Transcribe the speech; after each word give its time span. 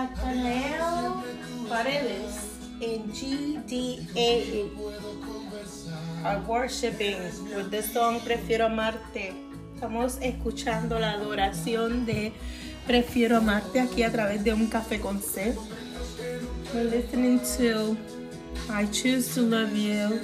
Nathaniel 0.00 1.22
Paredes 1.68 2.56
in 2.80 3.02
GDA 3.12 4.70
are 6.24 6.40
worshiping 6.48 7.20
with 7.54 7.70
the 7.70 7.82
song 7.82 8.18
Prefiero 8.20 8.64
Amarte. 8.64 9.34
Estamos 9.74 10.16
escuchando 10.22 10.98
la 10.98 11.12
adoración 11.12 12.06
de 12.06 12.32
Prefiero 12.86 13.36
Amarte 13.36 13.80
aquí 13.80 14.02
a 14.02 14.10
través 14.10 14.42
de 14.42 14.54
un 14.54 14.68
café 14.68 14.98
con 15.00 15.20
C. 15.20 15.54
We're 16.72 16.84
listening 16.84 17.40
to 17.58 17.94
I 18.70 18.86
Choose 18.86 19.34
to 19.34 19.42
Love 19.42 19.76
You 19.76 20.18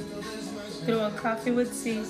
through 0.87 1.01
a 1.01 1.11
coffee 1.11 1.51
with 1.51 1.71
C. 1.75 2.01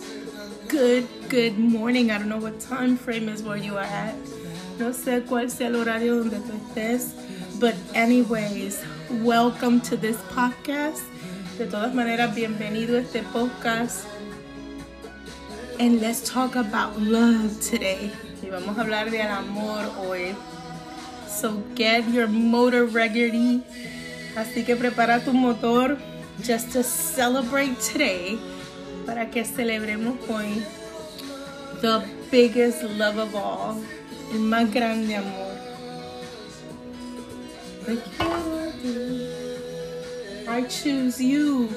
Good, 0.69 1.09
good 1.29 1.59
morning. 1.59 2.13
I 2.13 2.19
don't 2.19 2.29
know 2.29 2.39
what 2.39 2.61
time 2.61 2.97
frame 2.97 3.29
is 3.29 3.43
where 3.43 3.57
you 3.57 3.77
are 3.77 3.91
at. 3.91 4.15
No 4.79 4.93
sé 4.93 5.25
cuál 5.25 5.51
sea 5.51 5.67
el 5.67 5.75
horario 5.75 6.19
donde 6.19 6.39
tú 6.39 6.53
estés. 6.69 7.26
But 7.59 7.75
anyways, 7.95 8.85
welcome 9.23 9.81
to 9.83 9.97
this 9.97 10.19
podcast. 10.35 11.01
De 11.57 11.65
todas 11.65 11.95
maneras, 11.95 12.35
bienvenido 12.35 12.99
a 12.99 13.01
este 13.01 13.23
podcast. 13.33 14.05
And 15.81 16.03
let's 16.03 16.21
talk 16.21 16.55
about 16.55 17.01
love 17.01 17.59
today. 17.63 18.11
Y 18.43 18.51
vamos 18.51 18.77
a 18.77 18.83
hablar 18.83 19.11
del 19.11 19.29
amor 19.29 19.87
hoy. 19.97 20.37
So 21.29 21.63
get 21.75 22.07
your 22.11 22.27
motor 22.27 22.85
ready. 22.85 23.63
Así 24.37 24.63
que 24.67 24.77
prepara 24.77 25.25
tu 25.25 25.33
motor 25.33 25.97
just 26.43 26.73
to 26.73 26.83
celebrate 26.83 27.81
today. 27.81 28.39
Para 29.07 29.31
que 29.31 29.45
celebremos 29.45 30.19
hoy 30.29 30.63
the 31.81 32.05
biggest 32.31 32.83
love 32.83 33.17
of 33.17 33.35
all. 33.35 33.81
El 34.35 34.41
más 34.41 34.71
grande 34.71 35.17
amor. 35.17 35.46
I 40.49 40.67
choose 40.69 41.21
you. 41.23 41.69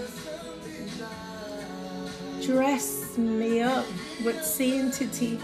Dress 2.42 3.16
me 3.16 3.62
up 3.62 3.86
with 4.26 4.44
sanctity. 4.44 5.40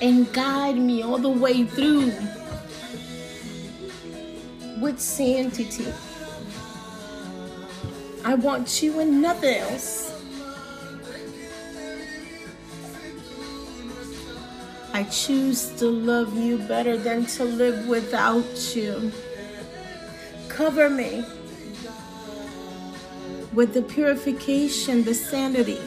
And 0.00 0.32
guide 0.32 0.76
me 0.78 1.02
all 1.02 1.18
the 1.18 1.28
way 1.28 1.64
through 1.64 2.12
with 4.80 4.98
sanctity. 4.98 5.92
I 8.24 8.36
want 8.36 8.82
you 8.82 9.00
and 9.00 9.20
nothing 9.20 9.54
else. 9.54 10.07
I 14.98 15.04
choose 15.04 15.70
to 15.78 15.86
love 15.86 16.36
you 16.36 16.58
better 16.58 16.96
than 16.96 17.24
to 17.36 17.44
live 17.44 17.86
without 17.86 18.74
you. 18.74 19.12
Cover 20.48 20.90
me 20.90 21.24
with 23.52 23.74
the 23.74 23.82
purification, 23.82 25.04
the 25.04 25.14
sanity, 25.14 25.78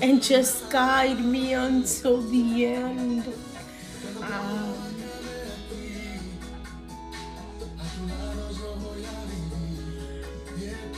and 0.00 0.22
just 0.22 0.70
guide 0.70 1.22
me 1.22 1.52
until 1.52 2.22
the 2.22 2.64
end. 2.64 3.24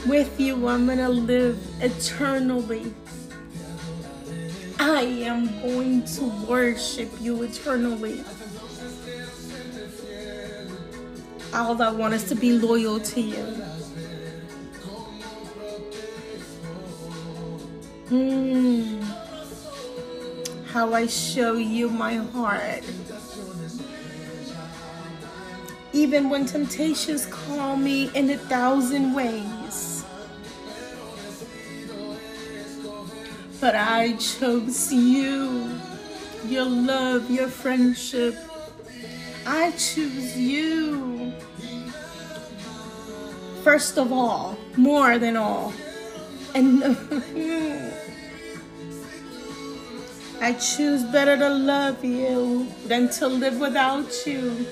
With 0.07 0.39
you, 0.39 0.65
I'm 0.65 0.87
gonna 0.87 1.09
live 1.09 1.59
eternally. 1.81 2.93
I 4.97 5.01
am 5.01 5.45
going 5.61 6.03
to 6.15 6.23
worship 6.49 7.11
you 7.21 7.43
eternally. 7.43 8.23
All 11.53 11.79
I 11.79 11.91
want 11.91 12.15
is 12.15 12.23
to 12.29 12.35
be 12.35 12.53
loyal 12.53 12.99
to 12.99 13.21
you. 13.21 13.43
Hmm. 18.09 19.01
How 20.65 20.95
I 20.95 21.05
show 21.05 21.53
you 21.53 21.91
my 21.91 22.15
heart. 22.15 22.83
Even 25.93 26.31
when 26.31 26.47
temptations 26.47 27.27
call 27.27 27.77
me 27.77 28.09
in 28.15 28.31
a 28.31 28.37
thousand 28.37 29.13
ways. 29.13 29.56
But 33.67 33.75
I 33.75 34.13
chose 34.13 34.93
you, 34.93 35.77
your 36.45 36.63
love, 36.63 37.29
your 37.29 37.49
friendship. 37.49 38.37
I 39.45 39.71
choose 39.71 40.37
you. 40.37 41.33
First 43.65 43.97
of 43.97 44.13
all, 44.13 44.57
more 44.77 45.19
than 45.19 45.35
all. 45.35 45.73
And 46.55 46.81
I 50.39 50.53
choose 50.53 51.03
better 51.03 51.35
to 51.35 51.49
love 51.49 52.05
you 52.05 52.71
than 52.85 53.09
to 53.19 53.27
live 53.27 53.59
without 53.59 54.25
you. 54.25 54.65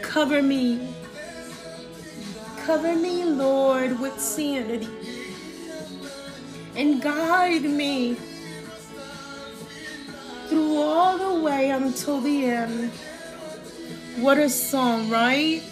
Cover 0.00 0.42
me. 0.42 0.94
Cover 2.58 2.94
me, 2.94 3.24
Lord, 3.24 3.98
with 3.98 4.20
sanity 4.20 5.15
and 6.76 7.00
guide 7.00 7.62
me 7.62 8.16
through 10.48 10.76
all 10.76 11.16
the 11.16 11.42
way 11.42 11.70
until 11.70 12.20
the 12.20 12.44
end. 12.44 12.90
What 14.18 14.38
a 14.38 14.48
song, 14.48 15.08
right? 15.10 15.62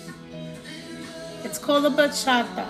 It's 1.45 1.59
called 1.59 1.85
a 1.85 1.91
bachata. 1.91 2.67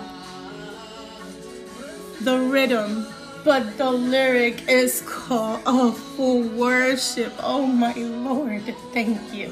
The 2.21 2.37
rhythm, 2.39 3.07
but 3.43 3.77
the 3.77 3.91
lyric 3.91 4.67
is 4.67 5.01
called 5.05 5.61
oh, 5.65 5.89
a 5.89 5.91
full 5.93 6.41
worship. 6.41 7.33
Oh 7.39 7.65
my 7.65 7.93
Lord, 7.93 8.63
thank 8.93 9.33
you. 9.33 9.49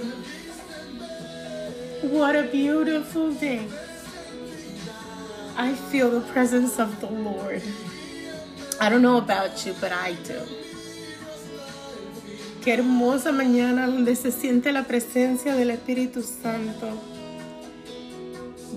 What 2.01 2.35
a 2.35 2.43
beautiful 2.43 3.33
day. 3.33 3.65
I 5.55 5.73
feel 5.73 6.09
the 6.11 6.21
presence 6.31 6.79
of 6.79 6.99
the 6.99 7.07
Lord. 7.07 7.61
I 8.79 8.89
don't 8.89 9.01
know 9.01 9.17
about 9.17 9.65
you, 9.65 9.73
but 9.79 9.91
I 9.91 10.13
do. 10.27 10.39
Qué 12.63 12.73
hermosa 12.73 13.31
mañana 13.31 13.87
donde 13.87 14.15
se 14.15 14.31
siente 14.31 14.71
la 14.71 14.83
presencia 14.83 15.53
del 15.55 15.71
Espíritu 15.71 16.23
Santo. 16.23 16.87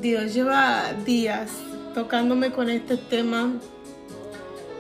Dios 0.01 0.35
lleva 0.35 0.93
días 1.05 1.51
tocándome 1.95 2.51
con 2.51 2.69
este 2.69 2.97
tema 2.97 3.53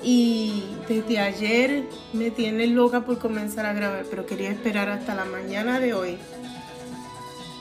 y 0.02 0.64
desde 0.88 1.20
ayer 1.20 1.84
me 2.12 2.30
tiene 2.30 2.66
loca 2.66 3.04
por 3.04 3.18
comenzar 3.18 3.64
a 3.66 3.72
grabar, 3.72 4.04
pero 4.10 4.26
quería 4.26 4.50
esperar 4.50 4.88
hasta 4.88 5.14
la 5.14 5.24
mañana 5.24 5.78
de 5.78 5.94
hoy. 5.94 6.18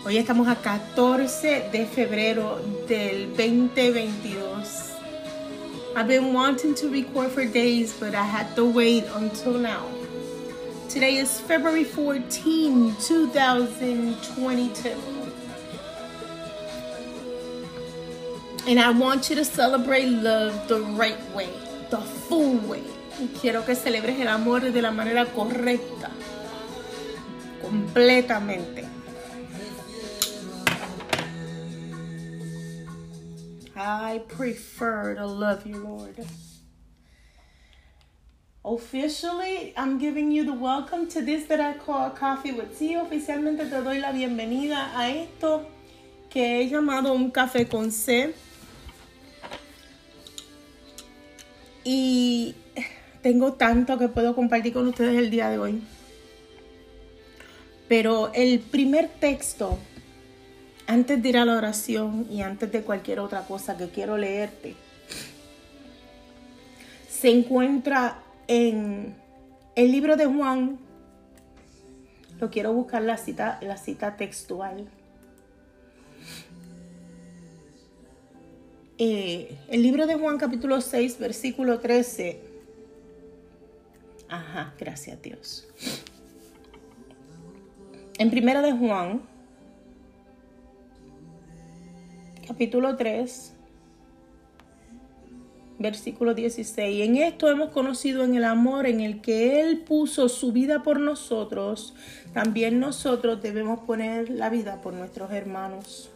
Hoy 0.05 0.17
estamos 0.17 0.47
a 0.47 0.55
14 0.55 1.69
de 1.71 1.85
febrero 1.85 2.59
del 2.87 3.29
2022. 3.29 4.94
I've 5.97 6.09
been 6.09 6.33
wanting 6.33 6.75
to 6.75 6.89
record 6.89 7.31
for 7.31 7.45
days, 7.45 7.93
but 7.97 8.13
I 8.13 8.25
had 8.25 8.53
to 8.57 8.65
wait 8.65 9.05
until 9.13 9.53
now. 9.53 9.87
Today 10.89 11.15
is 11.15 11.39
February 11.39 11.85
14, 11.85 12.97
2022. 12.99 14.89
And 18.67 18.77
I 18.77 18.89
want 18.91 19.29
you 19.29 19.37
to 19.37 19.45
celebrate 19.45 20.07
love 20.07 20.67
the 20.67 20.81
right 20.81 21.21
way, 21.33 21.53
the 21.89 22.01
full 22.01 22.57
way. 22.67 22.83
Y 23.17 23.29
quiero 23.39 23.63
que 23.65 23.73
celebres 23.73 24.19
el 24.19 24.27
amor 24.27 24.59
de 24.59 24.81
la 24.81 24.91
manera 24.91 25.25
correcta, 25.27 26.11
completamente. 27.61 28.94
I 33.77 34.21
prefer 34.29 35.15
to 35.15 35.25
love 35.25 35.67
you, 35.67 35.77
Lord. 35.77 36.15
Officially, 38.63 39.73
I'm 39.75 39.99
giving 39.99 40.31
you 40.31 40.45
the 40.45 40.53
welcome 40.53 41.07
to 41.09 41.21
this 41.21 41.45
that 41.47 41.59
I 41.59 41.73
call 41.73 42.09
Coffee 42.11 42.53
with 42.53 42.77
C. 42.77 42.95
Oficialmente 42.95 43.69
te 43.69 43.81
doy 43.81 43.99
la 43.99 44.11
bienvenida 44.13 44.97
a 44.97 45.09
esto 45.09 45.67
que 46.29 46.61
he 46.61 46.69
llamado 46.69 47.13
un 47.13 47.31
café 47.31 47.67
con 47.67 47.91
C. 47.91 48.33
Y 51.83 52.55
tengo 53.21 53.53
tanto 53.53 53.97
que 53.97 54.07
puedo 54.07 54.33
compartir 54.33 54.71
con 54.71 54.87
ustedes 54.87 55.17
el 55.17 55.29
día 55.29 55.49
de 55.49 55.59
hoy. 55.59 55.83
Pero 57.89 58.31
el 58.33 58.59
primer 58.59 59.09
texto 59.09 59.77
antes 60.87 61.21
de 61.21 61.29
ir 61.29 61.37
a 61.37 61.45
la 61.45 61.57
oración 61.57 62.27
y 62.29 62.41
antes 62.41 62.71
de 62.71 62.81
cualquier 62.81 63.19
otra 63.19 63.45
cosa 63.45 63.77
que 63.77 63.89
quiero 63.89 64.17
leerte, 64.17 64.75
se 67.09 67.31
encuentra 67.31 68.23
en 68.47 69.15
el 69.75 69.91
libro 69.91 70.15
de 70.15 70.25
Juan, 70.25 70.79
Lo 72.39 72.49
quiero 72.49 72.73
buscar 72.73 73.01
la 73.01 73.15
cita, 73.17 73.59
la 73.61 73.77
cita 73.77 74.17
textual. 74.17 74.89
Eh, 78.97 79.57
el 79.69 79.81
libro 79.81 80.05
de 80.05 80.15
Juan 80.15 80.37
capítulo 80.37 80.81
6, 80.81 81.17
versículo 81.17 81.79
13. 81.79 82.41
Ajá, 84.27 84.73
gracias 84.77 85.17
a 85.17 85.21
Dios. 85.21 85.67
En 88.17 88.29
primera 88.29 88.61
de 88.61 88.73
Juan, 88.73 89.21
capítulo 92.45 92.95
3, 92.95 93.53
versículo 95.79 96.33
16. 96.33 97.07
En 97.07 97.17
esto 97.17 97.49
hemos 97.49 97.69
conocido 97.71 98.23
en 98.23 98.35
el 98.35 98.43
amor 98.43 98.85
en 98.85 99.01
el 99.01 99.21
que 99.21 99.59
Él 99.61 99.79
puso 99.79 100.29
su 100.29 100.51
vida 100.51 100.83
por 100.83 100.99
nosotros. 100.99 101.95
También 102.33 102.79
nosotros 102.79 103.41
debemos 103.41 103.79
poner 103.81 104.29
la 104.29 104.49
vida 104.49 104.81
por 104.81 104.93
nuestros 104.93 105.31
hermanos. 105.31 106.09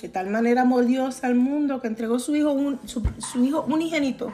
De 0.00 0.08
tal 0.08 0.30
manera 0.30 0.62
amó 0.62 0.82
Dios 0.82 1.24
al 1.24 1.34
mundo 1.34 1.80
que 1.80 1.88
entregó 1.88 2.18
su 2.18 2.34
hijo, 2.34 2.56
su, 2.86 3.02
su 3.18 3.44
hijo 3.44 3.64
unigénito 3.68 4.32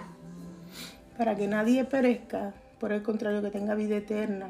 para 1.19 1.34
que 1.34 1.49
nadie 1.49 1.84
perezca, 1.84 2.52
por 2.78 2.93
el 2.93 3.02
contrario, 3.02 3.43
que 3.43 3.50
tenga 3.50 3.75
vida 3.75 3.96
eterna. 3.96 4.49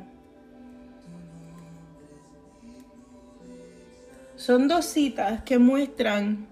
Son 4.36 4.68
dos 4.68 4.84
citas 4.84 5.42
que 5.44 5.58
muestran, 5.58 6.46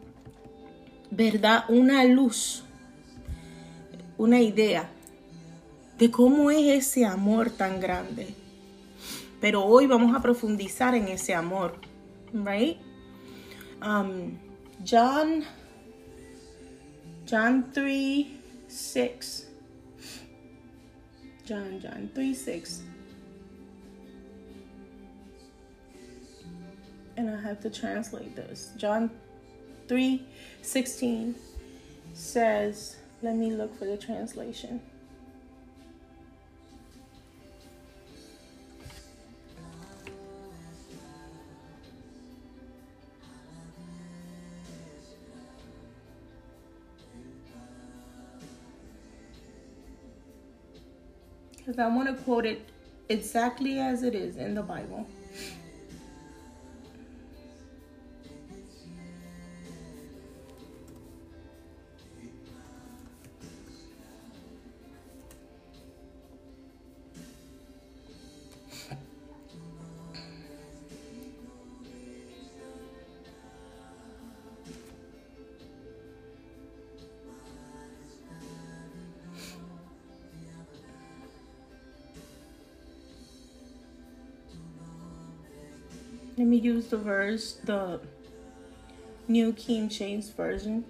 ¿verdad? 1.11 1.65
Una 1.69 2.03
luz, 2.05 2.65
una 4.17 4.41
idea 4.41 4.89
de 5.99 6.11
cómo 6.11 6.51
es 6.51 6.87
ese 6.87 7.05
amor 7.05 7.51
tan 7.51 7.81
grande. 7.81 8.35
Pero 9.39 9.63
hoy 9.67 9.87
vamos 9.87 10.17
a 10.17 10.23
profundizar 10.23 10.95
en 10.95 11.09
ese 11.09 11.35
amor, 11.35 11.79
right? 12.33 12.79
Um, 13.83 14.39
John, 14.83 15.45
John 17.31 17.71
3, 17.71 18.27
6. 18.67 19.49
John, 21.47 21.81
John 21.83 22.11
3, 22.15 22.39
6. 22.39 22.94
And 27.17 27.31
I 27.31 27.41
have 27.41 27.61
to 27.61 27.71
translate 27.71 28.37
this. 28.37 28.73
John 28.77 29.11
3 29.89 30.23
16 30.63 31.35
says, 32.15 32.97
let 33.23 33.37
me 33.37 33.53
look 33.53 33.79
for 33.79 33.85
the 33.85 33.97
translation. 33.97 34.81
Because 51.57 51.79
I 51.79 51.89
want 51.89 52.09
to 52.09 52.23
quote 52.25 52.45
it 52.45 52.69
exactly 53.09 53.79
as 53.79 54.03
it 54.03 54.15
is 54.15 54.37
in 54.37 54.55
the 54.55 54.63
Bible. 54.63 55.07
Me 86.55 86.61
use 86.61 86.87
the 86.87 86.97
verse, 86.97 87.59
the 87.65 88.01
New 89.27 89.53
King 89.53 89.89
James 89.89 90.31
Version. 90.31 90.85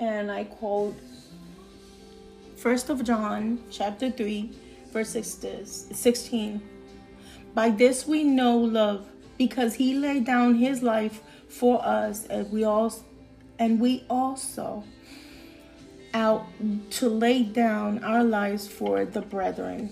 And 0.00 0.30
I 0.30 0.44
quote 0.44 0.96
First 2.56 2.88
of 2.88 3.04
John 3.04 3.60
chapter 3.70 4.10
3 4.10 4.50
verse 4.92 5.10
16. 5.10 6.62
By 7.54 7.70
this 7.70 8.06
we 8.06 8.24
know 8.24 8.56
love 8.56 9.08
because 9.36 9.74
he 9.74 9.94
laid 9.94 10.24
down 10.24 10.54
his 10.54 10.82
life 10.82 11.20
for 11.48 11.84
us 11.84 12.26
and 12.26 12.50
we 12.50 12.64
all 12.64 12.92
and 13.58 13.80
we 13.80 14.04
also 14.08 14.84
out 16.14 16.46
to 16.90 17.08
lay 17.08 17.42
down 17.42 18.02
our 18.04 18.24
lives 18.24 18.66
for 18.66 19.04
the 19.04 19.20
brethren. 19.20 19.90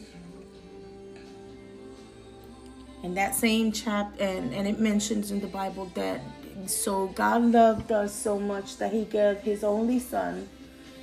And 3.05 3.15
that 3.19 3.35
same 3.35 3.71
chapter, 3.71 4.25
and, 4.25 4.55
and 4.55 4.67
it 4.67 4.81
mentions 4.81 5.31
in 5.31 5.39
the 5.39 5.47
Bible 5.47 5.91
that 5.95 6.23
so 6.65 7.09
God 7.09 7.43
loved 7.43 7.93
us 7.93 8.15
so 8.15 8.41
much 8.41 8.79
that 8.79 8.95
He 8.95 9.05
gave 9.05 9.41
His 9.41 9.63
only 9.63 9.99
Son, 9.99 10.49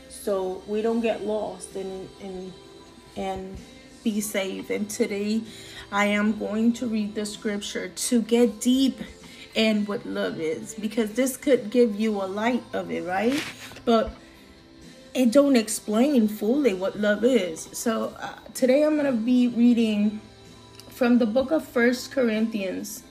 so 0.09 0.63
we 0.65 0.81
don't 0.81 1.01
get 1.01 1.23
lost 1.23 1.75
and 1.75 2.09
and 2.19 2.51
and 3.15 3.55
be 4.03 4.19
saved. 4.19 4.71
And 4.71 4.89
today, 4.89 5.43
I 5.91 6.05
am 6.05 6.39
going 6.39 6.73
to 6.73 6.87
read 6.87 7.13
the 7.13 7.23
scripture 7.23 7.89
to 7.89 8.21
get 8.23 8.59
deep 8.59 8.97
in 9.53 9.85
what 9.85 10.03
love 10.03 10.39
is, 10.39 10.73
because 10.73 11.11
this 11.11 11.37
could 11.37 11.69
give 11.69 11.99
you 11.99 12.19
a 12.19 12.25
light 12.25 12.63
of 12.73 12.89
it, 12.89 13.05
right? 13.05 13.37
But 13.85 14.09
it 15.13 15.31
don't 15.31 15.55
explain 15.55 16.27
fully 16.27 16.73
what 16.73 16.97
love 16.97 17.23
is. 17.23 17.69
So 17.73 18.15
uh, 18.19 18.33
today 18.55 18.83
I'm 18.83 18.97
going 18.97 19.05
to 19.05 19.11
be 19.11 19.49
reading 19.49 20.19
from 20.91 21.17
the 21.17 21.25
book 21.25 21.51
of 21.51 21.65
First 21.65 22.11
Corinthians. 22.11 23.03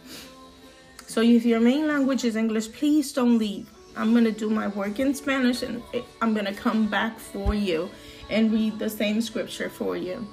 So 1.07 1.21
if 1.21 1.45
your 1.45 1.61
main 1.61 1.89
language 1.89 2.25
is 2.25 2.37
English, 2.37 2.71
please 2.73 3.13
don't 3.13 3.39
leave. 3.39 3.69
I'm 3.97 4.13
going 4.13 4.25
to 4.25 4.33
do 4.33 4.49
my 4.49 4.69
work 4.69 5.01
in 5.01 5.15
Spanish 5.15 5.63
and 5.63 5.83
I'm 6.23 6.33
going 6.33 6.47
to 6.47 6.55
come 6.55 6.87
back 6.87 7.19
for 7.19 7.55
you 7.55 7.91
and 8.29 8.53
read 8.53 8.79
the 8.79 8.89
same 8.89 9.21
scripture 9.21 9.69
for 9.69 9.97
you. 9.97 10.27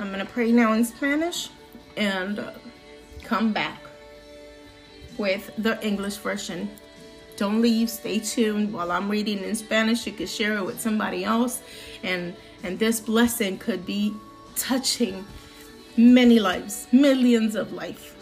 I'm 0.00 0.08
going 0.08 0.24
to 0.26 0.32
pray 0.32 0.50
now 0.50 0.72
in 0.72 0.84
Spanish 0.84 1.50
and 1.96 2.40
uh, 2.40 2.52
come 3.22 3.52
back 3.52 3.80
with 5.18 5.50
the 5.58 5.80
English 5.86 6.16
version 6.16 6.68
don't 7.40 7.62
leave. 7.62 7.88
Stay 7.88 8.18
tuned 8.18 8.70
while 8.70 8.92
I'm 8.92 9.08
reading 9.08 9.38
in 9.38 9.54
Spanish. 9.54 10.06
You 10.06 10.12
can 10.12 10.26
share 10.26 10.58
it 10.58 10.64
with 10.64 10.78
somebody 10.78 11.24
else, 11.24 11.62
and 12.02 12.36
and 12.62 12.78
this 12.78 13.00
blessing 13.00 13.56
could 13.56 13.86
be 13.86 14.14
touching 14.56 15.24
many 15.96 16.38
lives, 16.38 16.86
millions 16.92 17.54
of 17.54 17.72
life. 17.72 18.14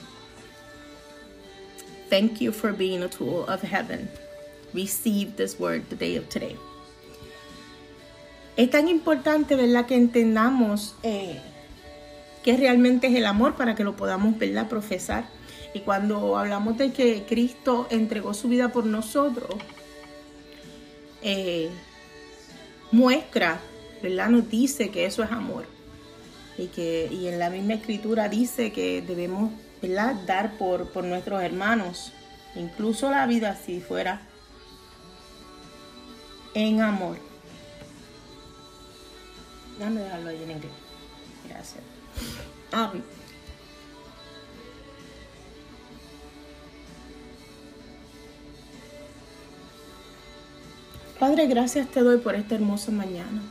Thank 2.09 2.41
you 2.41 2.53
for 2.53 2.73
being 2.73 3.03
a 3.03 3.09
tool 3.09 3.45
of 3.49 3.63
heaven. 3.63 4.09
Receive 4.73 5.37
this 5.37 5.59
word 5.59 5.89
the 5.91 5.97
day 5.97 6.17
of 6.17 6.29
today. 6.29 6.57
Es 8.57 8.71
tan 8.71 8.89
importante, 8.89 9.55
¿verdad?, 9.55 9.87
que 9.87 9.95
entendamos 9.95 10.95
eh, 11.03 11.39
qué 12.43 12.57
realmente 12.57 13.07
es 13.07 13.15
el 13.15 13.27
amor 13.27 13.55
para 13.55 13.75
que 13.75 13.85
lo 13.85 13.95
podamos, 13.95 14.37
¿verdad?, 14.39 14.69
profesar. 14.69 15.25
Y 15.75 15.81
cuando 15.81 16.37
hablamos 16.37 16.79
de 16.79 16.93
que 16.93 17.25
Cristo 17.29 17.87
entregó 17.91 18.35
su 18.35 18.49
vida 18.49 18.71
por 18.73 18.85
nosotros, 18.87 19.55
eh, 21.23 21.69
muestra, 22.91 23.61
¿verdad? 24.03 24.31
Nos 24.31 24.49
dice 24.49 24.91
que 24.91 25.05
eso 25.05 25.23
es 25.23 25.31
amor. 25.31 25.78
Y 26.59 26.67
que 26.67 27.09
y 27.11 27.29
en 27.29 27.38
la 27.38 27.50
misma 27.50 27.75
escritura 27.75 28.29
dice 28.29 28.73
que 28.73 29.00
debemos, 29.00 29.53
¿verdad? 29.81 30.17
Dar 30.27 30.59
por, 30.59 30.91
por 30.91 31.05
nuestros 31.05 31.43
hermanos, 31.43 32.12
incluso 32.55 33.11
la 33.11 33.27
vida 33.27 33.57
si 33.57 33.81
fuera 33.81 34.23
en 36.55 36.81
amor. 36.81 37.17
Déjame 39.79 40.00
dejarlo 40.00 40.31
ahí 40.31 40.43
en 40.43 40.50
inglés. 40.50 40.73
Gracias. 41.49 41.85
Ah, 42.73 42.93
Padre, 51.19 51.49
gracias 51.49 51.88
te 51.88 52.00
doy 52.00 52.19
por 52.19 52.37
esta 52.37 52.55
hermosa 52.55 52.93
mañana. 52.93 53.43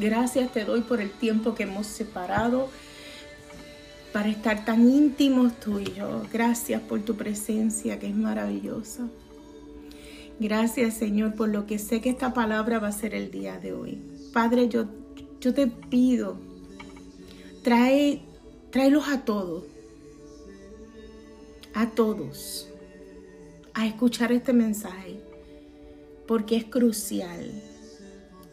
Gracias 0.00 0.52
te 0.52 0.64
doy 0.64 0.80
por 0.80 1.00
el 1.00 1.10
tiempo 1.10 1.54
que 1.54 1.64
hemos 1.64 1.86
separado 1.86 2.68
para 4.12 4.28
estar 4.28 4.64
tan 4.64 4.88
íntimos 4.88 5.60
tú 5.60 5.78
y 5.78 5.92
yo. 5.92 6.22
Gracias 6.32 6.80
por 6.80 7.02
tu 7.02 7.16
presencia 7.16 7.98
que 7.98 8.08
es 8.08 8.16
maravillosa. 8.16 9.06
Gracias 10.40 10.94
Señor 10.94 11.34
por 11.34 11.50
lo 11.50 11.66
que 11.66 11.78
sé 11.78 12.00
que 12.00 12.10
esta 12.10 12.32
palabra 12.32 12.78
va 12.78 12.88
a 12.88 12.92
ser 12.92 13.14
el 13.14 13.30
día 13.30 13.58
de 13.58 13.74
hoy. 13.74 13.98
Padre, 14.32 14.68
yo 14.68 14.86
yo 15.40 15.54
te 15.54 15.66
pido, 15.66 16.36
trae, 17.62 18.20
tráelos 18.70 19.08
a 19.08 19.24
todos, 19.24 19.64
a 21.72 21.88
todos, 21.88 22.68
a 23.72 23.86
escuchar 23.86 24.32
este 24.32 24.52
mensaje, 24.52 25.18
porque 26.26 26.56
es 26.56 26.64
crucial. 26.66 27.69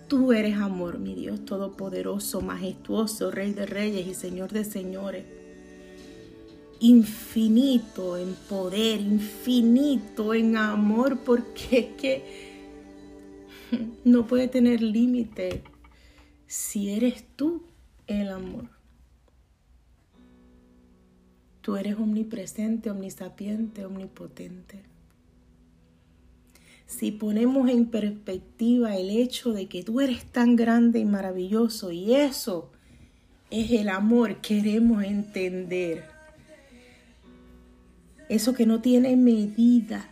Tú 0.07 0.31
eres 0.31 0.57
amor, 0.57 0.99
mi 0.99 1.15
Dios 1.15 1.43
Todopoderoso, 1.43 2.39
majestuoso, 2.41 3.29
Rey 3.29 3.51
de 3.51 3.65
Reyes 3.65 4.07
y 4.07 4.13
Señor 4.13 4.51
de 4.51 4.63
Señores. 4.63 5.25
Infinito 6.79 8.17
en 8.17 8.33
poder, 8.47 9.01
infinito 9.01 10.33
en 10.33 10.55
amor, 10.55 11.19
porque 11.25 11.79
es 11.79 12.01
que 12.01 12.47
no 14.05 14.25
puede 14.27 14.47
tener 14.47 14.81
límite 14.81 15.63
si 16.45 16.91
eres 16.91 17.25
tú 17.35 17.63
el 18.07 18.29
amor. 18.29 18.69
Tú 21.61 21.75
eres 21.75 21.97
omnipresente, 21.97 22.89
omnisapiente, 22.89 23.83
omnipotente. 23.85 24.83
Si 26.87 27.11
ponemos 27.11 27.69
en 27.69 27.85
perspectiva 27.85 28.95
el 28.95 29.09
hecho 29.09 29.51
de 29.51 29.67
que 29.67 29.83
tú 29.83 29.99
eres 29.99 30.25
tan 30.25 30.55
grande 30.55 30.99
y 30.99 31.05
maravilloso 31.05 31.91
y 31.91 32.15
eso 32.15 32.71
es 33.51 33.71
el 33.71 33.89
amor, 33.89 34.37
queremos 34.37 35.03
entender. 35.03 36.05
Eso 38.29 38.53
que 38.53 38.65
no 38.65 38.81
tiene 38.81 39.15
medida, 39.17 40.09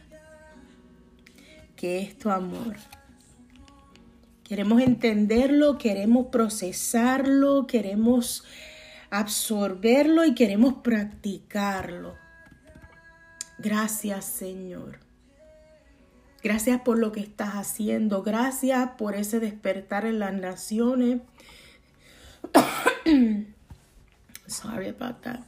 que 1.77 1.99
es 1.99 2.17
tu 2.17 2.29
amor. 2.29 2.75
Queremos 4.43 4.81
entenderlo, 4.81 5.77
queremos 5.77 6.27
procesarlo, 6.27 7.67
queremos 7.67 8.43
absorberlo 9.09 10.25
y 10.25 10.35
queremos 10.35 10.75
practicarlo. 10.75 12.15
Gracias 13.57 14.25
Señor. 14.25 15.04
Gracias 16.45 16.79
por 16.81 16.99
lo 16.99 17.11
que 17.11 17.21
estás 17.21 17.55
haciendo. 17.55 18.21
Gracias 18.21 18.91
por 18.99 19.15
ese 19.15 19.39
despertar 19.39 20.05
en 20.05 20.19
las 20.19 20.31
naciones. 20.31 21.21
Sorry 24.45 24.89
about 24.89 25.21
that. 25.21 25.39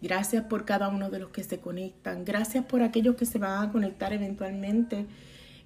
Gracias 0.00 0.42
por 0.46 0.64
cada 0.64 0.88
uno 0.88 1.08
de 1.08 1.20
los 1.20 1.30
que 1.30 1.44
se 1.44 1.60
conectan. 1.60 2.24
Gracias 2.24 2.64
por 2.64 2.82
aquellos 2.82 3.14
que 3.14 3.26
se 3.26 3.38
van 3.38 3.62
a 3.62 3.70
conectar 3.70 4.12
eventualmente. 4.12 5.06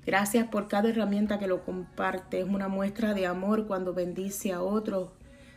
Gracias 0.04 0.46
por 0.48 0.68
cada 0.68 0.90
herramienta 0.90 1.38
que 1.38 1.46
lo 1.46 1.64
comparte. 1.64 2.40
Es 2.40 2.46
una 2.46 2.68
muestra 2.68 3.14
de 3.14 3.26
amor 3.26 3.66
cuando 3.66 3.94
bendice 3.94 4.52
a 4.52 4.60
otros 4.60 5.12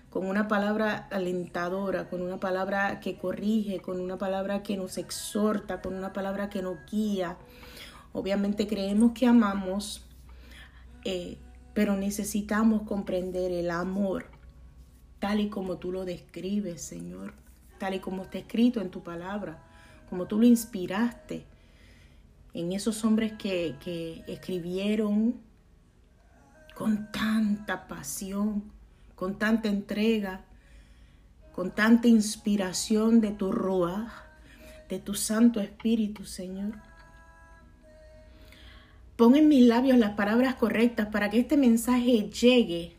con 0.10 0.26
una 0.26 0.48
palabra 0.48 1.10
alentadora, 1.12 2.10
con 2.10 2.22
una 2.22 2.40
palabra 2.40 3.02
que 3.02 3.18
corrige, 3.18 3.82
con 3.82 4.00
una 4.00 4.18
palabra 4.18 4.64
que 4.64 4.78
nos 4.78 4.98
exhorta, 4.98 5.82
con 5.82 5.96
una 5.96 6.14
palabra 6.14 6.50
que 6.50 6.62
nos 6.62 6.78
guía. 6.90 7.36
Obviamente 8.14 8.68
creemos 8.68 9.12
que 9.14 9.28
amamos, 9.28 10.06
eh, 11.06 11.38
pero 11.74 11.96
necesitamos 11.96 12.84
comprender 12.84 13.52
el 13.52 13.70
amor 13.72 14.26
tal 15.20 15.42
y 15.42 15.50
como 15.50 15.78
tú 15.78 15.92
lo 15.92 16.06
describes, 16.06 16.82
Señor, 16.82 17.34
tal 17.78 17.94
y 17.94 18.00
como 18.00 18.24
está 18.24 18.40
escrito 18.40 18.82
en 18.82 18.90
tu 18.90 19.04
palabra, 19.04 19.62
como 20.10 20.26
tú 20.26 20.40
lo 20.40 20.46
inspiraste 20.46 21.46
en 22.54 22.72
esos 22.72 23.04
hombres 23.06 23.34
que, 23.34 24.24
escribieron 24.28 25.36
con 26.76 27.12
tanta 27.12 27.88
pasión, 27.88 28.64
con 29.16 29.38
tanta 29.38 29.68
entrega, 29.68 30.46
con 31.54 31.72
tanta 31.72 32.08
inspiración 32.08 33.20
de 33.20 33.32
tu 33.32 33.52
Ruach, 33.52 34.12
de 34.88 35.00
tu 35.00 35.14
Santo 35.14 35.60
Espíritu, 35.60 36.26
Señor. 36.26 36.89
Pon 39.20 39.36
en 39.36 39.50
mis 39.50 39.68
labios 39.68 39.98
las 39.98 40.12
palabras 40.12 40.56
correctas 40.56 41.08
para 41.08 41.30
que 41.30 41.40
este 41.40 41.58
mensaje 41.58 42.30
llegue 42.30 42.94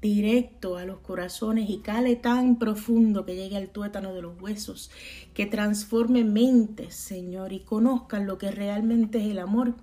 directo 0.00 0.76
a 0.76 0.84
los 0.84 1.00
corazones 1.00 1.68
y 1.68 1.78
cale 1.78 2.14
tan 2.14 2.60
profundo 2.60 3.26
que 3.26 3.34
llegue 3.34 3.56
al 3.56 3.70
tuétano 3.70 4.14
de 4.14 4.22
los 4.22 4.40
huesos, 4.40 4.92
que 5.34 5.46
transforme 5.46 6.22
mentes, 6.22 6.94
Señor, 6.94 7.52
y 7.52 7.58
conozcan 7.58 8.24
lo 8.24 8.38
que 8.38 8.52
realmente 8.52 9.18
es 9.18 9.32
el 9.32 9.40
amor. 9.40 9.74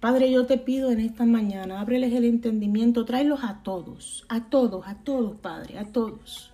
Padre, 0.00 0.32
yo 0.32 0.46
te 0.46 0.56
pido 0.56 0.90
en 0.90 1.00
esta 1.00 1.26
mañana, 1.26 1.82
ábreles 1.82 2.14
el 2.14 2.24
entendimiento, 2.24 3.04
tráelos 3.04 3.40
a 3.42 3.62
todos, 3.62 4.24
a 4.30 4.48
todos, 4.48 4.88
a 4.88 4.94
todos, 4.94 5.36
Padre, 5.36 5.78
a 5.78 5.84
todos. 5.84 6.52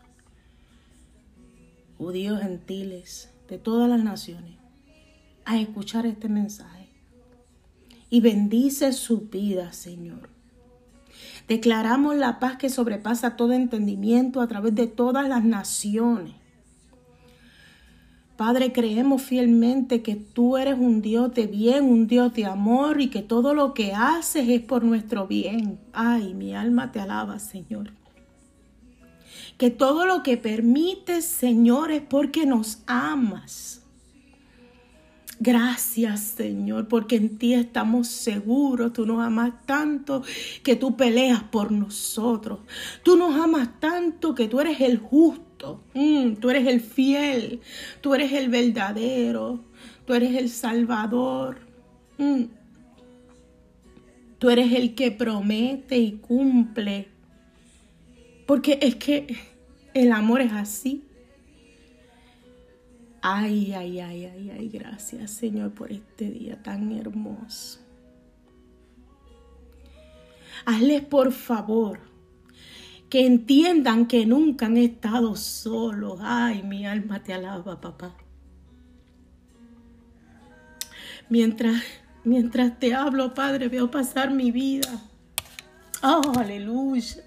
Judíos 1.97 2.41
gentiles 2.41 3.33
de 3.49 3.59
todas 3.59 3.89
las 3.89 4.03
naciones, 4.03 4.59
a 5.45 5.61
escuchar 5.61 6.07
este 6.07 6.29
mensaje. 6.29 6.82
Y 8.13 8.21
bendice 8.21 8.93
su 8.93 9.23
vida, 9.23 9.73
Señor. 9.73 10.29
Declaramos 11.49 12.15
la 12.15 12.41
paz 12.41 12.59
que 12.59 12.69
sobrepasa 12.69 13.37
todo 13.37 13.55
entendimiento 13.55 14.43
a 14.43 14.49
través 14.49 14.75
de 14.75 14.87
todas 14.87 15.27
las 15.31 15.43
naciones. 15.45 16.35
Padre, 18.37 18.71
creemos 18.71 19.23
fielmente 19.23 20.03
que 20.03 20.15
tú 20.15 20.59
eres 20.59 20.79
un 20.79 21.01
Dios 21.01 21.33
de 21.33 21.47
bien, 21.47 21.85
un 21.85 22.07
Dios 22.07 22.35
de 22.35 22.45
amor 22.45 23.01
y 23.01 23.09
que 23.09 23.23
todo 23.23 23.55
lo 23.55 23.73
que 23.73 23.95
haces 23.95 24.47
es 24.47 24.61
por 24.61 24.85
nuestro 24.85 25.27
bien. 25.27 25.81
Ay, 25.95 26.35
mi 26.35 26.55
alma 26.55 26.93
te 26.93 27.01
alaba, 27.01 27.39
Señor. 27.39 27.93
Que 29.57 29.71
todo 29.71 30.05
lo 30.05 30.23
que 30.23 30.37
permites, 30.37 31.25
Señor, 31.25 31.91
es 31.91 32.03
porque 32.03 32.45
nos 32.45 32.83
amas. 32.87 33.82
Gracias, 35.45 36.21
Señor, 36.21 36.87
porque 36.87 37.17
en 37.17 37.37
ti 37.37 37.53
estamos 37.53 38.07
seguros. 38.07 38.93
Tú 38.93 39.05
nos 39.05 39.21
amas 39.21 39.67
tanto 39.67 40.23
que 40.63 40.77
tú 40.77 40.97
peleas 40.97 41.43
por 41.43 41.73
nosotros. 41.73 42.61
Tú 43.03 43.17
nos 43.17 43.35
amas 43.35 43.81
tanto 43.81 44.37
que 44.37 44.47
tú 44.47 44.61
eres 44.61 44.81
el 44.81 44.99
justo. 44.99 45.83
Mm, 45.95 46.35
tú 46.35 46.49
eres 46.49 46.69
el 46.69 46.81
fiel. 46.81 47.61
Tú 48.01 48.15
eres 48.15 48.33
el 48.33 48.51
verdadero. 48.51 49.65
Tú 50.07 50.15
eres 50.15 50.37
el 50.37 50.49
salvador. 50.49 51.59
Mm. 52.19 52.45
Tú 54.39 54.49
eres 54.49 54.73
el 54.75 54.95
que 54.95 55.11
promete 55.11 55.99
y 55.99 56.13
cumple. 56.19 57.09
Porque 58.47 58.79
es 58.81 58.95
que 58.95 59.37
el 59.93 60.13
amor 60.13 60.41
es 60.41 60.53
así. 60.53 61.03
Ay, 63.23 63.73
ay, 63.73 64.01
ay, 64.01 64.25
ay, 64.27 64.51
ay, 64.51 64.69
gracias 64.69 65.31
Señor 65.31 65.73
por 65.73 65.93
este 65.93 66.29
día 66.29 66.61
tan 66.61 66.91
hermoso. 66.91 67.79
Hazles 70.67 71.03
por 71.03 71.31
favor 71.33 72.01
que 73.09 73.25
entiendan 73.25 74.07
que 74.07 74.27
nunca 74.27 74.67
han 74.67 74.77
estado 74.77 75.37
solos. 75.37 76.19
Ay, 76.23 76.63
mi 76.65 76.85
alma 76.85 77.23
te 77.23 77.33
alaba, 77.33 77.81
papá. 77.81 78.17
Mientras, 81.29 81.83
mientras 82.25 82.79
te 82.79 82.95
hablo, 82.95 83.35
Padre, 83.35 83.69
veo 83.69 83.91
pasar 83.91 84.33
mi 84.33 84.51
vida. 84.51 84.89
Oh, 86.03 86.33
aleluya. 86.39 87.23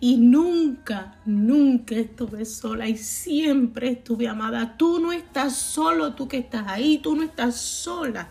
Y 0.00 0.16
nunca, 0.16 1.16
nunca 1.24 1.96
estuve 1.96 2.44
sola 2.44 2.88
y 2.88 2.96
siempre 2.96 3.90
estuve 3.90 4.28
amada. 4.28 4.76
Tú 4.76 5.00
no 5.00 5.12
estás 5.12 5.56
solo, 5.56 6.14
tú 6.14 6.28
que 6.28 6.38
estás 6.38 6.68
ahí, 6.68 6.98
tú 6.98 7.16
no 7.16 7.24
estás 7.24 7.56
sola, 7.56 8.28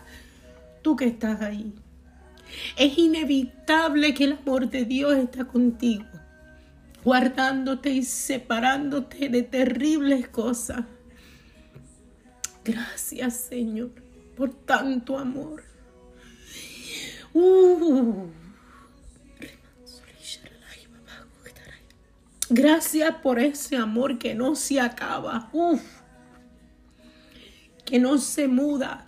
tú 0.82 0.96
que 0.96 1.06
estás 1.06 1.42
ahí. 1.42 1.74
Es 2.76 2.96
inevitable 2.96 4.14
que 4.14 4.24
el 4.24 4.32
amor 4.32 4.70
de 4.70 4.86
Dios 4.86 5.14
está 5.16 5.44
contigo, 5.44 6.06
guardándote 7.04 7.90
y 7.90 8.02
separándote 8.02 9.28
de 9.28 9.42
terribles 9.42 10.28
cosas. 10.28 10.84
Gracias, 12.64 13.34
Señor, 13.34 13.90
por 14.34 14.54
tanto 14.54 15.18
amor. 15.18 15.62
Uh. 17.34 18.26
Gracias 22.50 23.14
por 23.16 23.38
ese 23.38 23.76
amor 23.76 24.18
que 24.18 24.34
no 24.34 24.54
se 24.54 24.80
acaba. 24.80 25.50
Que 27.84 27.98
no 27.98 28.18
se 28.18 28.48
muda. 28.48 29.04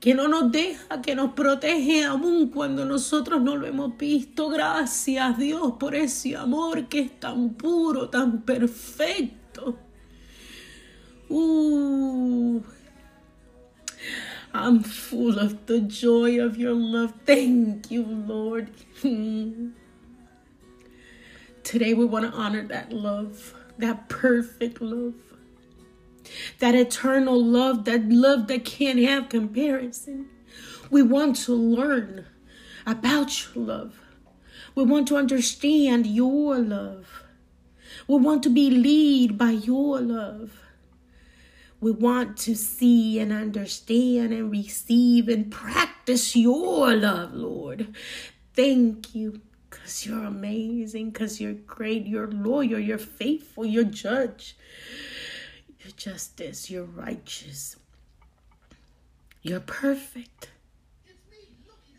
Que 0.00 0.14
no 0.14 0.28
nos 0.28 0.50
deja, 0.50 1.02
que 1.02 1.14
nos 1.14 1.34
protege 1.34 2.04
aún 2.04 2.48
cuando 2.48 2.86
nosotros 2.86 3.42
no 3.42 3.56
lo 3.56 3.66
hemos 3.66 3.98
visto. 3.98 4.48
Gracias 4.48 5.36
Dios 5.36 5.74
por 5.78 5.94
ese 5.94 6.36
amor 6.36 6.88
que 6.88 7.00
es 7.00 7.20
tan 7.20 7.50
puro, 7.54 8.08
tan 8.08 8.40
perfecto. 8.42 9.78
I'm 14.52 14.82
full 14.82 15.38
of 15.38 15.66
the 15.66 15.80
joy 15.80 16.40
of 16.40 16.56
your 16.56 16.74
love. 16.74 17.12
Thank 17.24 17.90
you, 17.90 18.02
Lord. 18.02 18.70
Today 21.70 21.94
we 21.94 22.04
want 22.04 22.24
to 22.24 22.36
honor 22.36 22.66
that 22.66 22.92
love, 22.92 23.54
that 23.78 24.08
perfect 24.08 24.82
love, 24.82 25.14
that 26.58 26.74
eternal 26.74 27.40
love, 27.40 27.84
that 27.84 28.08
love 28.08 28.48
that 28.48 28.64
can't 28.64 28.98
have 28.98 29.28
comparison. 29.28 30.28
We 30.90 31.02
want 31.02 31.36
to 31.44 31.54
learn 31.54 32.26
about 32.84 33.54
your 33.54 33.64
love. 33.64 34.00
We 34.74 34.82
want 34.82 35.06
to 35.08 35.16
understand 35.16 36.08
your 36.08 36.58
love. 36.58 37.22
We 38.08 38.16
want 38.16 38.42
to 38.42 38.50
be 38.50 38.68
led 39.28 39.38
by 39.38 39.52
your 39.52 40.00
love. 40.00 40.50
We 41.80 41.92
want 41.92 42.36
to 42.38 42.56
see 42.56 43.20
and 43.20 43.32
understand 43.32 44.32
and 44.32 44.50
receive 44.50 45.28
and 45.28 45.52
practice 45.52 46.34
your 46.34 46.96
love, 46.96 47.32
Lord. 47.32 47.94
Thank 48.56 49.14
you 49.14 49.42
because 49.80 50.06
you're 50.06 50.24
amazing, 50.24 51.10
because 51.10 51.40
you're 51.40 51.54
great, 51.54 52.06
you're 52.06 52.30
loyal, 52.30 52.78
you're 52.78 52.98
faithful, 52.98 53.64
you're 53.64 53.82
judge, 53.84 54.56
you're 55.80 55.92
justice, 55.96 56.70
you're 56.70 56.84
righteous, 56.84 57.76
you're 59.42 59.60
perfect, 59.60 60.50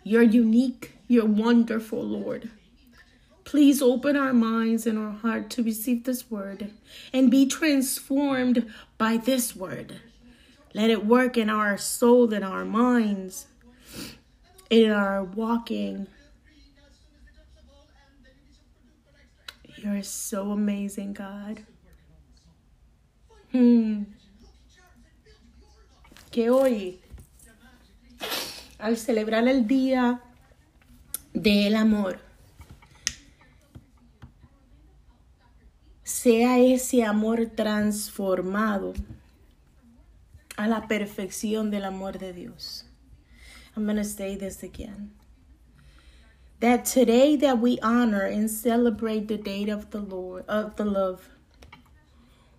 you're 0.04 0.22
unique, 0.22 0.94
you're 1.08 1.26
wonderful, 1.26 2.04
Lord. 2.04 2.52
Please 3.44 3.82
open 3.82 4.16
our 4.16 4.32
minds 4.32 4.86
and 4.86 4.98
our 4.98 5.12
heart 5.12 5.50
to 5.50 5.64
receive 5.64 6.04
this 6.04 6.30
word 6.30 6.72
and 7.12 7.32
be 7.32 7.48
transformed 7.48 8.72
by 8.98 9.18
this 9.18 9.56
word. 9.56 10.00
Let 10.74 10.90
it 10.90 11.06
work 11.06 11.36
in 11.36 11.50
our 11.50 11.78
soul, 11.78 12.32
in 12.32 12.44
our 12.44 12.64
minds, 12.64 13.48
in 14.70 14.92
our 14.92 15.24
walking. 15.24 16.08
You're 19.84 20.04
so 20.04 20.52
amazing, 20.52 21.14
God. 21.14 21.60
Hmm. 23.52 24.04
Que 26.30 26.52
hoy, 26.52 27.00
al 28.78 28.96
celebrar 28.98 29.48
el 29.48 29.66
Día 29.66 30.22
del 31.34 31.76
Amor, 31.76 32.20
sea 36.04 36.60
ese 36.60 37.04
amor 37.04 37.48
transformado 37.56 38.94
a 40.58 40.68
la 40.68 40.88
perfección 40.88 41.72
del 41.72 41.86
amor 41.86 42.20
de 42.20 42.34
Dios. 42.34 42.86
I'm 43.76 43.86
going 43.86 43.98
to 43.98 44.04
say 44.04 44.36
this 44.36 44.62
again. 44.62 45.12
That 46.62 46.86
today 46.86 47.36
that 47.38 47.58
we 47.58 47.80
honor 47.80 48.22
and 48.22 48.50
celebrate 48.50 49.27
the 49.27 49.38
date 49.38 49.68
of 49.68 49.89
the 49.89 50.00
Lord 50.00 50.46
of 50.48 50.75
the 50.75 50.86
love, 50.86 51.27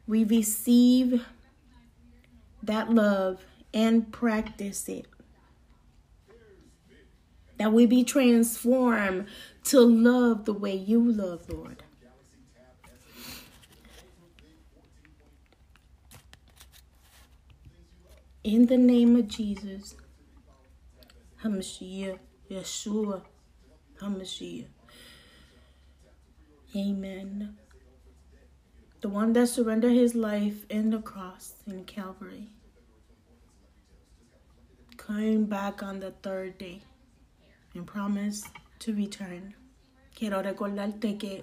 we 0.09 0.25
receive 0.25 1.25
that 2.65 2.91
love 2.91 3.45
and 3.73 4.13
practice 4.13 4.89
it. 4.89 5.07
That 7.59 7.73
we 7.73 7.87
be 7.87 8.03
transformed 8.03 9.27
to 9.67 9.81
love 9.81 10.47
the 10.47 10.53
way 10.53 10.75
you 10.75 11.01
love, 11.01 11.49
Lord. 11.49 11.85
In 18.43 18.67
the 18.67 18.79
name 18.79 19.15
of 19.15 19.29
Jesus, 19.29 19.95
HaMashiach, 21.45 22.19
Yeshua, 22.51 23.23
HaMashiach. 24.03 24.67
Amen. 26.75 27.57
The 29.01 29.09
one 29.09 29.33
that 29.35 29.49
surrendered 29.49 29.93
his 29.93 30.15
life 30.15 30.65
in 30.71 30.91
the 30.91 30.99
cross 30.99 31.55
in 31.67 31.85
Calvary 31.85 32.49
came 34.97 35.47
back 35.47 35.83
on 35.83 36.01
the 36.01 36.13
third 36.23 36.59
day 36.59 36.83
and 37.75 37.87
promised 37.87 38.47
to 38.79 38.95
return. 38.95 39.55
Quiero 40.15 40.43
recordarte 40.43 41.19
que 41.19 41.43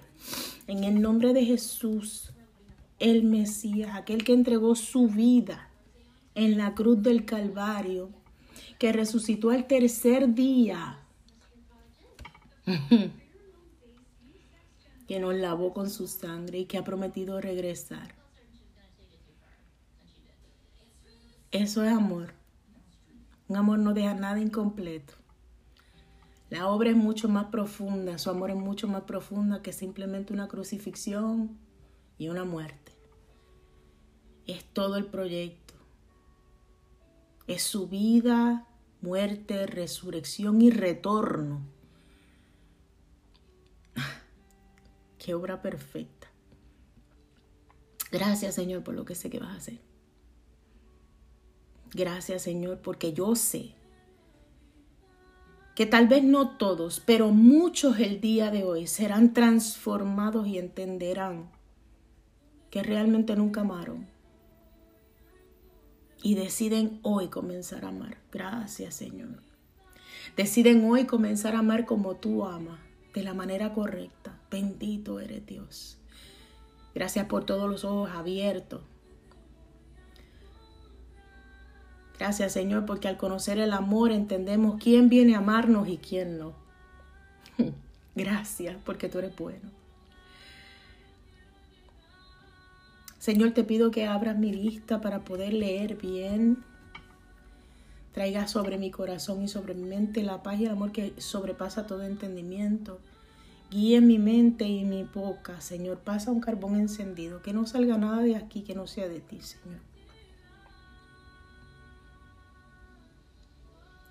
en 0.66 0.84
el 0.84 1.00
nombre 1.00 1.32
de 1.32 1.44
Jesús, 1.44 2.32
el 2.98 3.22
Mesías, 3.24 3.94
aquel 3.94 4.24
que 4.24 4.32
entregó 4.32 4.74
su 4.74 5.08
vida 5.08 5.68
en 6.34 6.56
la 6.56 6.74
cruz 6.74 7.02
del 7.02 7.24
Calvario, 7.24 8.10
que 8.78 8.92
resucitó 8.92 9.52
el 9.52 9.66
tercer 9.66 10.34
día, 10.34 10.99
que 15.08 15.20
nos 15.20 15.34
lavó 15.34 15.72
con 15.72 15.90
su 15.90 16.06
sangre 16.06 16.58
y 16.60 16.64
que 16.66 16.78
ha 16.78 16.84
prometido 16.84 17.40
regresar. 17.40 18.14
Eso 21.50 21.82
es 21.82 21.92
amor. 21.92 22.32
Un 23.48 23.56
amor 23.56 23.78
no 23.78 23.92
deja 23.92 24.14
nada 24.14 24.40
incompleto. 24.40 25.14
La 26.48 26.68
obra 26.68 26.90
es 26.90 26.96
mucho 26.96 27.28
más 27.28 27.46
profunda, 27.46 28.18
su 28.18 28.30
amor 28.30 28.50
es 28.50 28.56
mucho 28.56 28.88
más 28.88 29.02
profunda 29.02 29.62
que 29.62 29.72
simplemente 29.72 30.32
una 30.32 30.48
crucifixión 30.48 31.58
y 32.18 32.28
una 32.28 32.44
muerte. 32.44 32.92
Es 34.46 34.64
todo 34.64 34.96
el 34.96 35.06
proyecto 35.06 35.70
es 37.50 37.62
su 37.62 37.88
vida, 37.88 38.64
muerte, 39.00 39.66
resurrección 39.66 40.62
y 40.62 40.70
retorno. 40.70 41.62
Qué 45.20 45.34
obra 45.34 45.60
perfecta. 45.60 46.28
Gracias 48.10 48.54
Señor 48.54 48.82
por 48.82 48.94
lo 48.94 49.04
que 49.04 49.14
sé 49.14 49.28
que 49.28 49.38
vas 49.38 49.50
a 49.50 49.56
hacer. 49.56 49.78
Gracias 51.92 52.42
Señor 52.42 52.78
porque 52.78 53.12
yo 53.12 53.36
sé 53.36 53.74
que 55.76 55.84
tal 55.84 56.08
vez 56.08 56.24
no 56.24 56.56
todos, 56.56 57.00
pero 57.00 57.28
muchos 57.28 57.98
el 58.00 58.20
día 58.22 58.50
de 58.50 58.64
hoy 58.64 58.86
serán 58.86 59.34
transformados 59.34 60.46
y 60.46 60.58
entenderán 60.58 61.50
que 62.70 62.82
realmente 62.82 63.36
nunca 63.36 63.60
amaron 63.60 64.08
y 66.22 66.34
deciden 66.34 66.98
hoy 67.02 67.28
comenzar 67.28 67.84
a 67.84 67.88
amar. 67.88 68.16
Gracias, 68.32 68.94
Señor. 68.94 69.42
Deciden 70.36 70.84
hoy 70.84 71.04
comenzar 71.04 71.54
a 71.54 71.60
amar 71.60 71.84
como 71.84 72.16
tú 72.16 72.44
amas, 72.44 72.80
de 73.14 73.22
la 73.22 73.34
manera 73.34 73.72
correcta. 73.72 74.39
Bendito 74.50 75.20
eres 75.20 75.46
Dios. 75.46 75.98
Gracias 76.94 77.26
por 77.26 77.44
todos 77.44 77.70
los 77.70 77.84
ojos 77.84 78.10
abiertos. 78.10 78.80
Gracias, 82.18 82.52
Señor, 82.52 82.84
porque 82.84 83.08
al 83.08 83.16
conocer 83.16 83.58
el 83.58 83.72
amor 83.72 84.12
entendemos 84.12 84.82
quién 84.82 85.08
viene 85.08 85.34
a 85.34 85.38
amarnos 85.38 85.88
y 85.88 85.96
quién 85.96 86.38
no. 86.38 86.52
Gracias, 88.14 88.76
porque 88.84 89.08
tú 89.08 89.20
eres 89.20 89.34
bueno. 89.36 89.70
Señor, 93.18 93.52
te 93.52 93.64
pido 93.64 93.90
que 93.90 94.06
abras 94.06 94.36
mi 94.36 94.50
vista 94.50 95.00
para 95.00 95.20
poder 95.20 95.52
leer 95.52 95.96
bien. 95.96 96.58
Traiga 98.12 98.48
sobre 98.48 98.76
mi 98.76 98.90
corazón 98.90 99.42
y 99.42 99.48
sobre 99.48 99.74
mi 99.74 99.88
mente 99.88 100.22
la 100.22 100.42
paz 100.42 100.58
y 100.58 100.64
el 100.64 100.72
amor 100.72 100.90
que 100.90 101.14
sobrepasa 101.18 101.86
todo 101.86 102.02
entendimiento. 102.02 102.98
Guíe 103.70 104.00
mi 104.00 104.18
mente 104.18 104.66
y 104.66 104.84
mi 104.84 105.04
boca, 105.04 105.60
Señor. 105.60 105.98
Pasa 105.98 106.32
un 106.32 106.40
carbón 106.40 106.76
encendido. 106.76 107.40
Que 107.40 107.52
no 107.52 107.66
salga 107.66 107.96
nada 107.98 108.22
de 108.22 108.36
aquí 108.36 108.62
que 108.62 108.74
no 108.74 108.86
sea 108.86 109.08
de 109.08 109.20
ti, 109.20 109.40
Señor. 109.40 109.80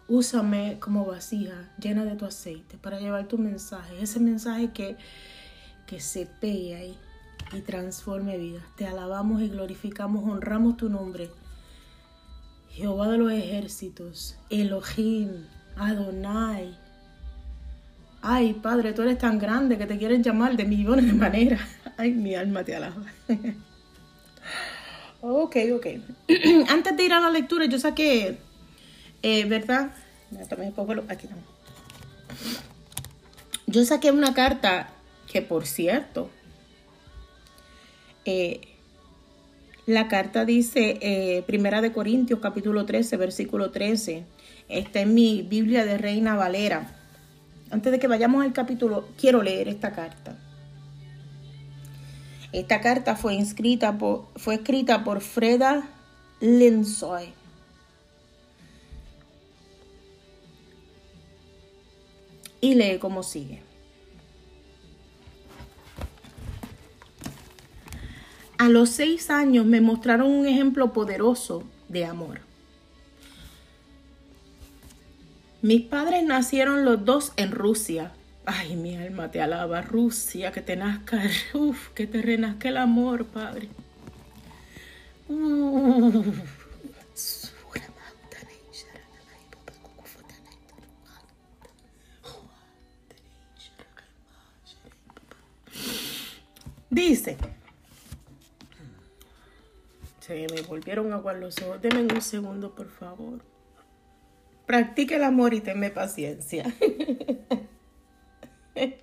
Úsame 0.07 0.79
como 0.79 1.05
vasija 1.05 1.69
llena 1.79 2.03
de 2.03 2.15
tu 2.15 2.25
aceite 2.25 2.77
para 2.77 2.99
llevar 2.99 3.27
tu 3.27 3.37
mensaje. 3.37 4.01
Ese 4.01 4.19
mensaje 4.19 4.71
que, 4.71 4.97
que 5.85 5.99
se 5.99 6.25
pegue 6.25 6.75
ahí 6.75 6.97
y 7.53 7.61
transforme 7.61 8.37
vidas. 8.37 8.63
Te 8.75 8.87
alabamos 8.87 9.41
y 9.41 9.49
glorificamos, 9.49 10.23
honramos 10.23 10.77
tu 10.77 10.89
nombre. 10.89 11.29
Jehová 12.69 13.07
de 13.09 13.17
los 13.17 13.31
ejércitos, 13.31 14.37
Elohim, 14.49 15.45
Adonai. 15.75 16.77
Ay, 18.21 18.53
Padre, 18.53 18.93
tú 18.93 19.01
eres 19.01 19.17
tan 19.17 19.39
grande 19.39 19.77
que 19.77 19.85
te 19.85 19.97
quieren 19.97 20.23
llamar 20.23 20.57
de 20.57 20.65
millones 20.65 21.05
de 21.05 21.13
maneras. 21.13 21.61
Ay, 21.97 22.11
mi 22.11 22.35
alma 22.35 22.63
te 22.63 22.75
alaba. 22.75 23.03
ok, 25.21 25.55
ok. 25.75 25.87
Antes 26.69 26.97
de 26.97 27.03
ir 27.03 27.13
a 27.13 27.19
la 27.19 27.29
lectura, 27.29 27.65
yo 27.65 27.79
saqué, 27.79 28.37
eh, 29.21 29.45
¿verdad? 29.45 29.91
Aquí 31.09 31.27
no. 31.27 31.37
Yo 33.67 33.85
saqué 33.85 34.11
una 34.11 34.33
carta 34.33 34.89
que, 35.31 35.41
por 35.41 35.65
cierto, 35.65 36.29
La 39.89 40.07
carta 40.07 40.45
dice, 40.45 40.99
eh, 41.01 41.43
Primera 41.47 41.81
de 41.81 41.91
Corintios, 41.91 42.39
capítulo 42.39 42.85
13, 42.85 43.17
versículo 43.17 43.71
13. 43.71 44.23
Está 44.67 44.99
en 45.01 45.15
mi 45.15 45.41
Biblia 45.41 45.83
de 45.83 45.97
Reina 45.97 46.35
Valera. 46.35 46.98
Antes 47.71 47.91
de 47.91 47.99
que 47.99 48.07
vayamos 48.07 48.43
al 48.43 48.53
capítulo, 48.53 49.07
quiero 49.17 49.43
leer 49.43 49.67
esta 49.67 49.91
carta. 49.91 50.37
Esta 52.51 52.81
carta 52.81 53.15
fue, 53.15 53.37
escrita 53.37 53.95
por 53.97 55.21
Freda 55.21 55.87
Linsoy. 56.39 57.33
Y 62.61 62.73
lee 62.73 62.97
como 62.97 63.21
sigue. 63.23 63.61
A 68.57 68.67
los 68.67 68.89
seis 68.89 69.29
años 69.29 69.65
me 69.65 69.79
mostraron 69.79 70.29
un 70.29 70.45
ejemplo 70.45 70.91
poderoso 70.91 71.63
de 71.87 72.03
amor. 72.05 72.48
Mis 75.61 75.81
padres 75.81 76.23
nacieron 76.23 76.85
los 76.85 77.03
dos 77.03 77.33
en 77.35 77.51
Rusia. 77.51 78.13
Ay, 78.45 78.77
mi 78.77 78.95
alma 78.95 79.29
te 79.29 79.41
alaba, 79.41 79.81
Rusia, 79.81 80.51
que 80.51 80.61
te 80.61 80.75
nazca, 80.75 81.21
uf, 81.53 81.89
que 81.89 82.07
te 82.07 82.21
renazca 82.21 82.69
el 82.69 82.77
amor, 82.77 83.25
Padre. 83.25 83.67
Dice, 96.89 97.37
se 100.21 100.47
me 100.51 100.61
volvieron 100.63 101.13
agua 101.13 101.33
los 101.33 101.61
ojos. 101.61 101.81
Deme 101.81 102.01
un 102.01 102.21
segundo, 102.21 102.73
por 102.73 102.89
favor. 102.89 103.41
Practique 104.69 105.13
el 105.13 105.23
amor 105.23 105.55
y 105.55 105.61
tenme 105.61 105.89
paciencia. 105.89 106.71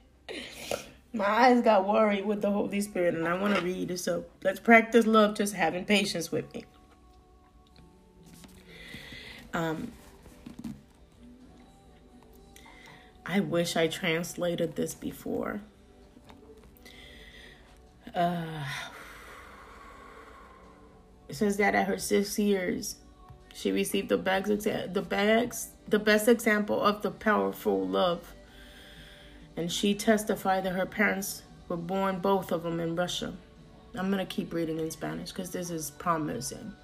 My 1.13 1.25
eyes 1.25 1.61
got 1.61 1.89
worried 1.89 2.25
with 2.25 2.41
the 2.41 2.53
Holy 2.53 2.81
Spirit, 2.81 3.17
and 3.17 3.27
I 3.27 3.35
want 3.35 3.57
to 3.57 3.61
read. 3.61 3.99
So 3.99 4.27
let's 4.45 4.61
practice 4.61 5.07
love, 5.09 5.35
just 5.37 5.55
having 5.55 5.85
patience 5.85 6.31
with 6.31 6.55
me. 6.55 6.67
Um, 9.55 9.91
I 13.27 13.41
wish 13.41 13.75
I 13.75 13.89
translated 13.89 14.77
this 14.77 14.95
before. 14.95 15.63
Uh, 18.15 18.63
it 21.29 21.35
says 21.35 21.57
that 21.57 21.75
at 21.75 21.89
her 21.89 21.99
six 21.99 22.39
years, 22.39 22.99
she 23.57 23.73
received 23.73 24.11
the 24.11 24.19
bags, 24.19 24.49
the 24.51 25.07
bags, 25.09 25.69
the 25.89 25.99
best 25.99 26.29
example 26.29 26.79
of 26.79 27.01
the 27.01 27.11
powerful 27.11 27.89
love. 27.89 28.35
And 29.57 29.73
she 29.73 29.95
testified 29.95 30.65
that 30.65 30.75
her 30.75 30.85
parents 30.85 31.43
were 31.67 31.79
born, 31.79 32.19
both 32.19 32.53
of 32.53 32.65
them, 32.65 32.81
in 32.81 32.95
Russia. 32.95 33.33
I'm 33.95 34.11
going 34.11 34.25
to 34.25 34.27
keep 34.27 34.53
reading 34.53 34.79
in 34.79 34.91
Spanish 34.91 35.33
because 35.33 35.53
this 35.53 35.71
is 35.71 35.91
promising. 35.93 36.75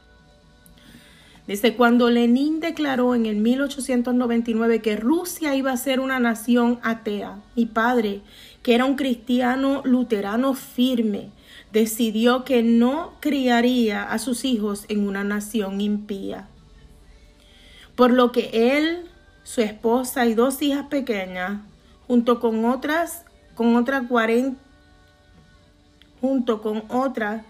Dice, 1.46 1.76
cuando 1.76 2.08
Lenin 2.08 2.61
declaró 2.61 3.14
en 3.14 3.26
el 3.26 3.37
1899 3.37 4.80
que 4.80 4.96
Rusia 4.96 5.54
iba 5.54 5.72
a 5.72 5.76
ser 5.76 6.00
una 6.00 6.20
nación 6.20 6.80
atea, 6.82 7.42
mi 7.54 7.66
padre, 7.66 8.22
que 8.62 8.74
era 8.74 8.87
un 8.87 8.94
cristiano 8.94 9.82
luterano 9.85 10.54
firme, 10.54 11.32
decidió 11.70 12.44
que 12.44 12.62
no 12.62 13.12
criaría 13.20 14.04
a 14.04 14.18
sus 14.18 14.46
hijos 14.46 14.87
en 14.88 15.06
una 15.06 15.22
nación 15.22 15.82
impía. 15.82 16.48
Por 17.96 18.12
lo 18.12 18.33
que 18.33 18.76
él, 18.76 19.09
su 19.42 19.61
esposa 19.61 20.26
y 20.26 20.35
dos 20.35 20.62
hijas 20.62 20.87
pequeñas, 20.87 21.61
junto 22.07 22.40
con 22.40 22.64
otras, 22.64 23.24
con 23.55 23.76
otras 23.76 24.07
40, 24.09 24.59
junto 26.20 26.62
con 26.62 26.85
otras 26.88 27.42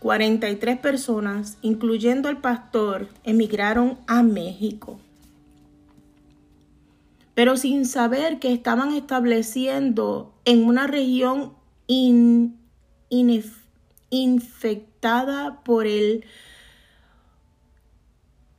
43 0.00 0.78
personas, 0.78 1.58
incluyendo 1.62 2.28
el 2.28 2.38
pastor, 2.38 3.08
emigraron 3.24 3.98
a 4.06 4.22
México. 4.22 4.98
Pero 7.34 7.56
sin 7.56 7.86
saber 7.86 8.38
que 8.38 8.52
estaban 8.52 8.92
estableciendo 8.92 10.32
en 10.44 10.64
una 10.64 10.86
región 10.86 11.52
in, 11.86 12.58
infectada 14.10 15.62
por 15.62 15.86
el 15.86 16.24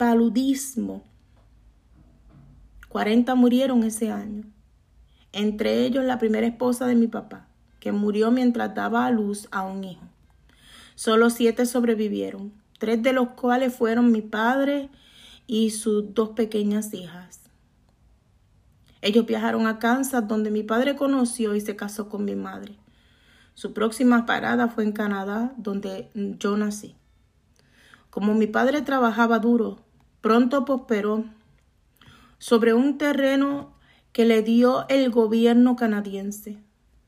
paludismo. 0.01 1.03
40 2.89 3.35
murieron 3.35 3.83
ese 3.83 4.11
año, 4.11 4.45
entre 5.31 5.85
ellos 5.85 6.03
la 6.03 6.17
primera 6.17 6.47
esposa 6.47 6.87
de 6.87 6.95
mi 6.95 7.05
papá, 7.05 7.45
que 7.79 7.91
murió 7.91 8.31
mientras 8.31 8.73
daba 8.73 9.05
a 9.05 9.11
luz 9.11 9.47
a 9.51 9.61
un 9.61 9.83
hijo. 9.83 10.01
Solo 10.95 11.29
siete 11.29 11.67
sobrevivieron, 11.67 12.51
tres 12.79 13.03
de 13.03 13.13
los 13.13 13.33
cuales 13.33 13.75
fueron 13.75 14.11
mi 14.11 14.23
padre 14.23 14.89
y 15.45 15.69
sus 15.69 16.15
dos 16.15 16.29
pequeñas 16.29 16.95
hijas. 16.95 17.41
Ellos 19.03 19.27
viajaron 19.27 19.67
a 19.67 19.77
Kansas, 19.77 20.27
donde 20.27 20.49
mi 20.49 20.63
padre 20.63 20.95
conoció 20.95 21.53
y 21.53 21.61
se 21.61 21.75
casó 21.75 22.09
con 22.09 22.25
mi 22.25 22.35
madre. 22.35 22.75
Su 23.53 23.71
próxima 23.71 24.25
parada 24.25 24.67
fue 24.67 24.83
en 24.83 24.93
Canadá, 24.93 25.53
donde 25.57 26.09
yo 26.15 26.57
nací. 26.57 26.95
Como 28.09 28.33
mi 28.33 28.47
padre 28.47 28.81
trabajaba 28.81 29.37
duro, 29.37 29.90
pronto 30.21 30.65
prosperó 30.65 31.25
sobre 32.37 32.73
un 32.73 32.97
terreno 32.97 33.73
que 34.13 34.25
le 34.25 34.41
dio 34.41 34.87
el 34.89 35.09
gobierno 35.09 35.75
canadiense. 35.75 36.57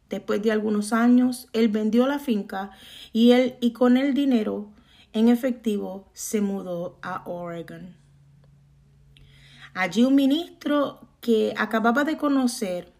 Después 0.09 0.41
de 0.41 0.51
algunos 0.51 0.93
años, 0.93 1.47
él 1.53 1.69
vendió 1.69 2.05
la 2.07 2.19
finca 2.19 2.71
y 3.11 3.31
él 3.31 3.55
y 3.61 3.73
con 3.73 3.97
el 3.97 4.13
dinero 4.13 4.69
en 5.11 5.27
efectivo 5.27 6.09
se 6.13 6.41
mudó 6.41 6.97
a 7.01 7.23
Oregon. 7.27 7.95
Allí 9.73 10.03
un 10.03 10.15
ministro 10.15 11.07
que 11.19 11.53
acababa 11.57 12.03
de 12.03 12.17
conocer 12.17 12.91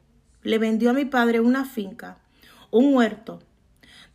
le 0.41 0.57
vendió 0.57 0.89
a 0.89 0.93
mi 0.93 1.05
padre 1.05 1.39
una 1.39 1.65
finca 1.65 2.19
un 2.73 2.95
huerto 2.95 3.39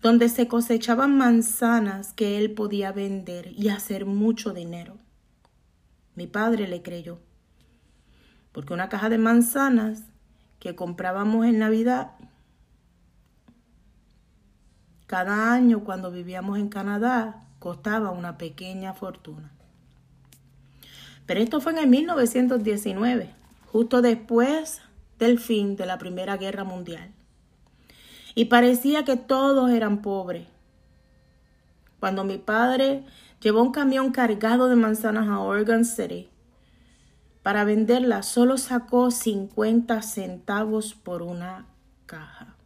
donde 0.02 0.28
se 0.28 0.48
cosechaban 0.48 1.16
manzanas 1.16 2.12
que 2.12 2.38
él 2.38 2.54
podía 2.54 2.90
vender 2.90 3.52
y 3.56 3.68
hacer 3.68 4.04
mucho 4.04 4.52
dinero. 4.52 4.98
Mi 6.18 6.26
padre 6.26 6.66
le 6.66 6.82
creyó, 6.82 7.20
porque 8.50 8.74
una 8.74 8.88
caja 8.88 9.08
de 9.08 9.18
manzanas 9.18 10.02
que 10.58 10.74
comprábamos 10.74 11.46
en 11.46 11.60
Navidad 11.60 12.10
cada 15.06 15.52
año 15.52 15.84
cuando 15.84 16.10
vivíamos 16.10 16.58
en 16.58 16.70
Canadá 16.70 17.46
costaba 17.60 18.10
una 18.10 18.36
pequeña 18.36 18.94
fortuna. 18.94 19.52
Pero 21.24 21.38
esto 21.38 21.60
fue 21.60 21.70
en 21.70 21.78
el 21.78 21.86
1919, 21.86 23.32
justo 23.66 24.02
después 24.02 24.80
del 25.20 25.38
fin 25.38 25.76
de 25.76 25.86
la 25.86 25.98
Primera 25.98 26.36
Guerra 26.36 26.64
Mundial 26.64 27.12
y 28.34 28.46
parecía 28.46 29.04
que 29.04 29.16
todos 29.16 29.70
eran 29.70 30.02
pobres. 30.02 30.48
Cuando 32.00 32.24
mi 32.24 32.38
padre 32.38 33.04
llevó 33.40 33.62
un 33.62 33.72
camión 33.72 34.10
cargado 34.12 34.68
de 34.68 34.76
manzanas 34.76 35.28
a 35.28 35.40
Oregon 35.40 35.84
City 35.84 36.28
para 37.42 37.64
venderlas, 37.64 38.26
solo 38.26 38.58
sacó 38.58 39.10
50 39.10 40.02
centavos 40.02 40.94
por 40.94 41.22
una 41.22 41.66
caja. 42.06 42.56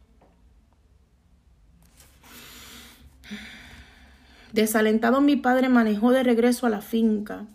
Desalentado 4.51 5.21
mi 5.21 5.35
padre 5.35 5.69
manejó 5.69 6.11
de 6.11 6.23
regreso 6.23 6.67
a 6.67 6.69
la 6.69 6.81
finca 6.81 7.45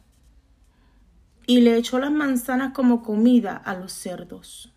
y 1.47 1.61
le 1.61 1.77
echó 1.77 1.99
las 1.99 2.11
manzanas 2.11 2.73
como 2.73 3.03
comida 3.03 3.57
a 3.57 3.75
los 3.75 3.93
cerdos. 3.93 4.73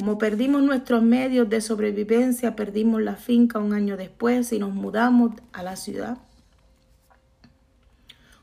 Como 0.00 0.16
perdimos 0.16 0.62
nuestros 0.62 1.02
medios 1.02 1.50
de 1.50 1.60
sobrevivencia, 1.60 2.56
perdimos 2.56 3.02
la 3.02 3.16
finca 3.16 3.58
un 3.58 3.74
año 3.74 3.98
después 3.98 4.50
y 4.50 4.58
nos 4.58 4.72
mudamos 4.72 5.32
a 5.52 5.62
la 5.62 5.76
ciudad. 5.76 6.16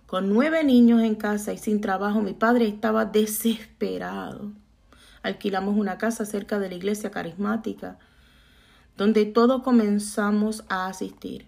Con 0.05 0.29
nueve 0.29 0.63
niños 0.63 1.01
en 1.01 1.15
casa 1.15 1.53
y 1.53 1.57
sin 1.57 1.81
trabajo, 1.81 2.21
mi 2.21 2.33
padre 2.33 2.67
estaba 2.67 3.05
desesperado. 3.05 4.51
Alquilamos 5.23 5.75
una 5.75 5.97
casa 5.97 6.25
cerca 6.25 6.59
de 6.59 6.69
la 6.69 6.75
iglesia 6.75 7.09
carismática, 7.09 7.97
donde 8.95 9.25
todos 9.25 9.63
comenzamos 9.63 10.63
a 10.69 10.85
asistir. 10.85 11.47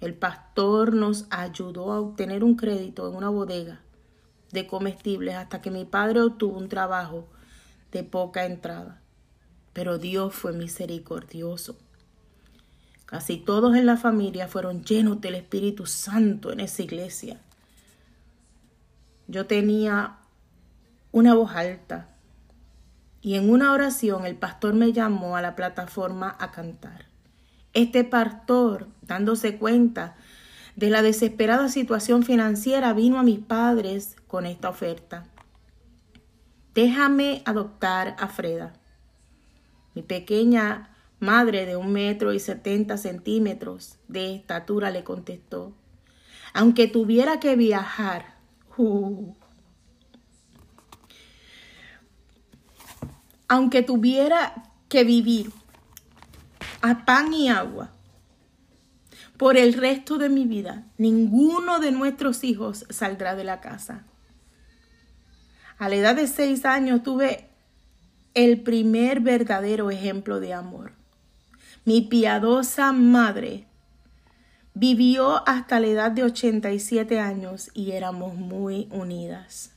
El 0.00 0.14
pastor 0.14 0.94
nos 0.94 1.28
ayudó 1.30 1.92
a 1.92 2.00
obtener 2.00 2.42
un 2.42 2.56
crédito 2.56 3.08
en 3.08 3.14
una 3.14 3.28
bodega 3.28 3.82
de 4.50 4.66
comestibles 4.66 5.36
hasta 5.36 5.62
que 5.62 5.70
mi 5.70 5.84
padre 5.84 6.22
obtuvo 6.22 6.58
un 6.58 6.68
trabajo 6.68 7.28
de 7.92 8.02
poca 8.02 8.46
entrada 8.46 9.01
pero 9.72 9.98
Dios 9.98 10.34
fue 10.34 10.52
misericordioso. 10.52 11.76
Casi 13.06 13.36
todos 13.36 13.76
en 13.76 13.86
la 13.86 13.96
familia 13.96 14.48
fueron 14.48 14.84
llenos 14.84 15.20
del 15.20 15.34
Espíritu 15.34 15.86
Santo 15.86 16.50
en 16.50 16.60
esa 16.60 16.82
iglesia. 16.82 17.40
Yo 19.28 19.46
tenía 19.46 20.16
una 21.10 21.34
voz 21.34 21.52
alta 21.54 22.08
y 23.20 23.34
en 23.34 23.50
una 23.50 23.72
oración 23.72 24.26
el 24.26 24.36
pastor 24.36 24.74
me 24.74 24.92
llamó 24.92 25.36
a 25.36 25.42
la 25.42 25.54
plataforma 25.54 26.36
a 26.40 26.50
cantar. 26.50 27.06
Este 27.74 28.04
pastor, 28.04 28.88
dándose 29.02 29.58
cuenta 29.58 30.16
de 30.76 30.90
la 30.90 31.02
desesperada 31.02 31.68
situación 31.68 32.22
financiera, 32.22 32.92
vino 32.94 33.18
a 33.18 33.22
mis 33.22 33.38
padres 33.38 34.16
con 34.26 34.46
esta 34.46 34.68
oferta. 34.68 35.24
Déjame 36.74 37.42
adoptar 37.44 38.16
a 38.18 38.28
Freda. 38.28 38.72
Mi 39.94 40.02
pequeña 40.02 40.90
madre 41.20 41.66
de 41.66 41.76
un 41.76 41.92
metro 41.92 42.32
y 42.32 42.40
setenta 42.40 42.96
centímetros 42.96 43.98
de 44.08 44.34
estatura 44.34 44.90
le 44.90 45.04
contestó. 45.04 45.72
Aunque 46.52 46.88
tuviera 46.88 47.38
que 47.38 47.54
viajar, 47.56 48.34
aunque 53.48 53.82
tuviera 53.82 54.64
que 54.88 55.04
vivir 55.04 55.52
a 56.82 57.04
pan 57.04 57.32
y 57.32 57.48
agua 57.48 57.92
por 59.36 59.56
el 59.56 59.74
resto 59.74 60.18
de 60.18 60.28
mi 60.28 60.46
vida, 60.46 60.86
ninguno 60.98 61.78
de 61.78 61.92
nuestros 61.92 62.44
hijos 62.44 62.84
saldrá 62.90 63.34
de 63.36 63.44
la 63.44 63.60
casa. 63.60 64.04
A 65.78 65.88
la 65.88 65.96
edad 65.96 66.16
de 66.16 66.26
seis 66.26 66.64
años 66.64 67.02
tuve 67.02 67.51
el 68.34 68.60
primer 68.62 69.20
verdadero 69.20 69.90
ejemplo 69.90 70.40
de 70.40 70.54
amor. 70.54 70.92
Mi 71.84 72.00
piadosa 72.00 72.92
madre 72.92 73.66
vivió 74.74 75.46
hasta 75.48 75.80
la 75.80 75.88
edad 75.88 76.10
de 76.12 76.22
87 76.24 77.20
años 77.20 77.70
y 77.74 77.92
éramos 77.92 78.34
muy 78.34 78.88
unidas. 78.90 79.72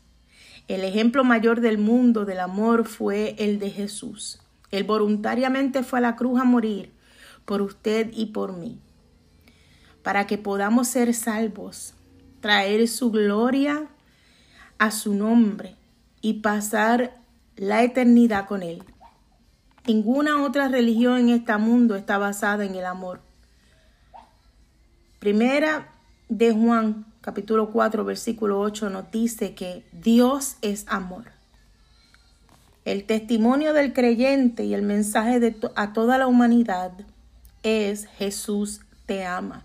El 0.68 0.84
ejemplo 0.84 1.24
mayor 1.24 1.62
del 1.62 1.78
mundo 1.78 2.26
del 2.26 2.40
amor 2.40 2.86
fue 2.86 3.36
el 3.38 3.60
de 3.60 3.70
Jesús. 3.70 4.40
Él 4.72 4.84
voluntariamente 4.84 5.84
fue 5.84 6.00
a 6.00 6.02
la 6.02 6.16
cruz 6.16 6.40
a 6.40 6.44
morir 6.44 6.92
por 7.46 7.62
usted 7.62 8.10
y 8.14 8.28
por 8.28 8.54
mí, 8.54 8.80
para 10.02 10.26
que 10.28 10.38
podamos 10.38 10.88
ser 10.88 11.14
salvos, 11.14 11.94
traer 12.40 12.88
su 12.88 13.12
gloria 13.12 13.88
a 14.80 14.92
su 14.92 15.14
nombre 15.14 15.76
y 16.22 16.42
pasar 16.42 17.25
la 17.56 17.84
eternidad 17.84 18.48
con 18.48 18.64
Él. 18.64 18.84
Ninguna 19.88 20.44
otra 20.44 20.68
religión 20.68 21.20
en 21.20 21.30
este 21.30 21.58
mundo 21.58 21.96
está 21.96 22.18
basada 22.18 22.66
en 22.66 22.76
el 22.76 22.86
amor. 22.86 23.22
Primera 25.20 25.90
de 26.28 26.52
Juan 26.52 27.06
capítulo 27.22 27.72
4, 27.72 28.04
versículo 28.06 28.60
8 28.60 28.90
nos 28.90 29.12
dice 29.12 29.56
que 29.56 29.84
Dios 29.92 30.58
es 30.62 30.86
amor. 30.88 31.26
El 32.84 33.06
testimonio 33.06 33.74
del 33.74 33.94
creyente 33.94 34.66
y 34.66 34.74
el 34.76 34.84
mensaje 34.84 35.40
de 35.40 35.56
a 35.76 35.94
toda 35.94 36.20
la 36.20 36.28
humanidad 36.28 36.92
es 37.64 38.06
Jesús 38.06 38.82
te 39.08 39.26
ama. 39.26 39.64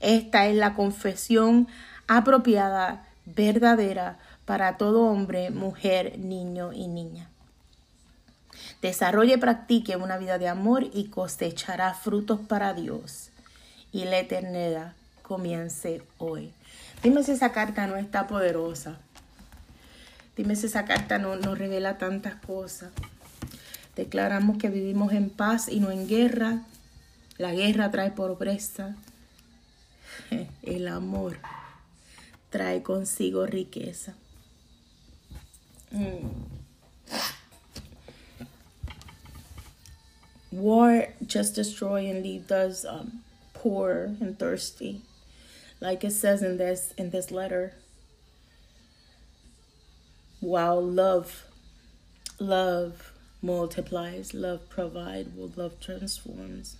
Esta 0.00 0.48
es 0.48 0.56
la 0.56 0.74
confesión 0.74 1.68
apropiada, 2.08 3.06
verdadera 3.26 4.18
para 4.52 4.76
todo 4.76 5.06
hombre, 5.06 5.48
mujer, 5.48 6.18
niño 6.18 6.74
y 6.74 6.86
niña. 6.86 7.30
Desarrolle 8.82 9.32
y 9.32 9.36
practique 9.38 9.96
una 9.96 10.18
vida 10.18 10.36
de 10.36 10.46
amor 10.46 10.90
y 10.92 11.04
cosechará 11.06 11.94
frutos 11.94 12.38
para 12.38 12.74
Dios 12.74 13.30
y 13.92 14.04
la 14.04 14.18
eternidad 14.18 14.92
comience 15.22 16.02
hoy. 16.18 16.52
Dime 17.02 17.22
si 17.22 17.30
esa 17.32 17.52
carta 17.52 17.86
no 17.86 17.96
está 17.96 18.26
poderosa. 18.26 18.98
Dime 20.36 20.54
si 20.54 20.66
esa 20.66 20.84
carta 20.84 21.16
no 21.16 21.34
nos 21.36 21.56
revela 21.56 21.96
tantas 21.96 22.34
cosas. 22.34 22.90
Declaramos 23.96 24.58
que 24.58 24.68
vivimos 24.68 25.14
en 25.14 25.30
paz 25.30 25.66
y 25.70 25.80
no 25.80 25.90
en 25.90 26.06
guerra. 26.06 26.60
La 27.38 27.52
guerra 27.52 27.90
trae 27.90 28.10
pobreza. 28.10 28.96
El 30.62 30.88
amor 30.88 31.38
trae 32.50 32.82
consigo 32.82 33.46
riqueza. 33.46 34.14
Mm. 35.94 36.30
War 40.50 41.08
just 41.26 41.54
destroy 41.54 42.06
and 42.06 42.22
leave 42.22 42.50
us 42.50 42.84
um, 42.84 43.22
poor 43.54 44.14
and 44.20 44.38
thirsty. 44.38 45.02
like 45.80 46.04
it 46.04 46.12
says 46.12 46.42
in 46.42 46.58
this 46.58 46.94
in 46.96 47.10
this 47.10 47.30
letter 47.30 47.74
while 50.40 50.80
love 50.82 51.44
love 52.38 53.12
multiplies 53.42 54.32
love 54.34 54.68
provides 54.70 55.28
love 55.56 55.80
transforms 55.80 56.76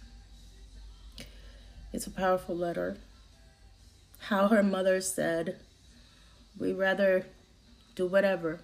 it's 1.92 2.06
a 2.06 2.10
powerful 2.10 2.56
letter 2.56 2.96
how 4.28 4.48
her 4.48 4.62
mother 4.62 5.00
said 5.00 5.56
we 6.58 6.72
rather 6.72 7.26
do 7.96 8.06
whatever 8.06 8.60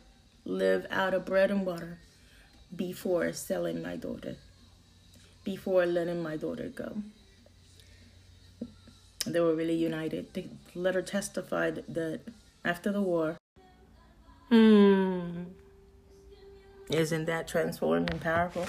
live 0.48 0.86
out 0.90 1.14
of 1.14 1.24
bread 1.24 1.50
and 1.50 1.64
water 1.64 1.98
before 2.74 3.32
selling 3.32 3.80
my 3.80 3.96
daughter 3.96 4.36
before 5.44 5.86
letting 5.86 6.22
my 6.22 6.36
daughter 6.36 6.68
go 6.68 7.02
they 9.32 9.40
were 9.40 9.54
really 9.54 9.74
united. 9.74 10.32
The 10.34 10.46
letter 10.74 11.02
testified 11.02 11.84
that 11.88 12.20
after 12.64 12.92
the 12.92 13.02
war, 13.02 13.36
hmm, 14.48 15.44
isn't 16.90 17.26
that 17.26 17.48
transforming 17.48 18.18
powerful? 18.18 18.66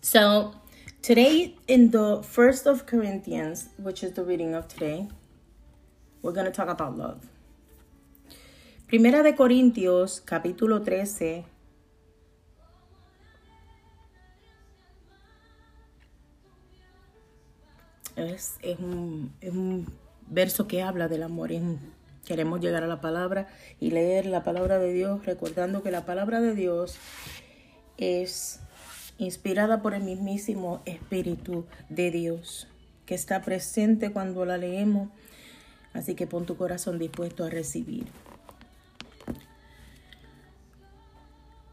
So, 0.00 0.54
today 1.02 1.56
in 1.68 1.90
the 1.90 2.22
first 2.22 2.66
of 2.66 2.86
Corinthians, 2.86 3.68
which 3.76 4.02
is 4.02 4.12
the 4.12 4.24
reading 4.24 4.54
of 4.54 4.68
today, 4.68 5.08
we're 6.22 6.32
going 6.32 6.46
to 6.46 6.52
talk 6.52 6.68
about 6.68 6.96
love. 6.96 7.26
Primera 8.90 9.22
de 9.22 9.36
Corintios, 9.36 10.20
capítulo 10.20 10.82
13, 10.82 11.44
es, 18.16 18.58
un, 18.80 19.86
verso 20.26 20.66
que 20.66 20.82
habla 20.82 21.06
del 21.06 21.22
amor. 21.22 21.50
queremos 22.26 22.60
llegar 22.60 22.82
a 22.82 22.88
la 22.88 23.00
palabra 23.00 23.46
y 23.78 23.92
leer 23.92 24.26
la 24.26 24.42
palabra 24.42 24.80
de 24.80 24.92
Dios, 24.92 25.24
recordando 25.24 25.84
que 25.84 25.92
la 25.92 26.04
palabra 26.04 26.40
de 26.40 26.56
Dios 26.56 26.96
es 27.96 28.58
inspirada 29.18 29.82
por 29.82 29.94
el 29.94 30.02
mismísimo 30.02 30.82
Espíritu 30.84 31.64
de 31.90 32.10
Dios, 32.10 32.66
que 33.06 33.14
está 33.14 33.40
presente 33.42 34.10
cuando 34.10 34.44
la 34.44 34.58
leemos. 34.58 35.10
Así 35.92 36.16
que 36.16 36.26
pon 36.26 36.44
tu 36.44 36.56
corazón 36.56 36.98
dispuesto 36.98 37.44
a 37.44 37.50
recibir. 37.50 38.06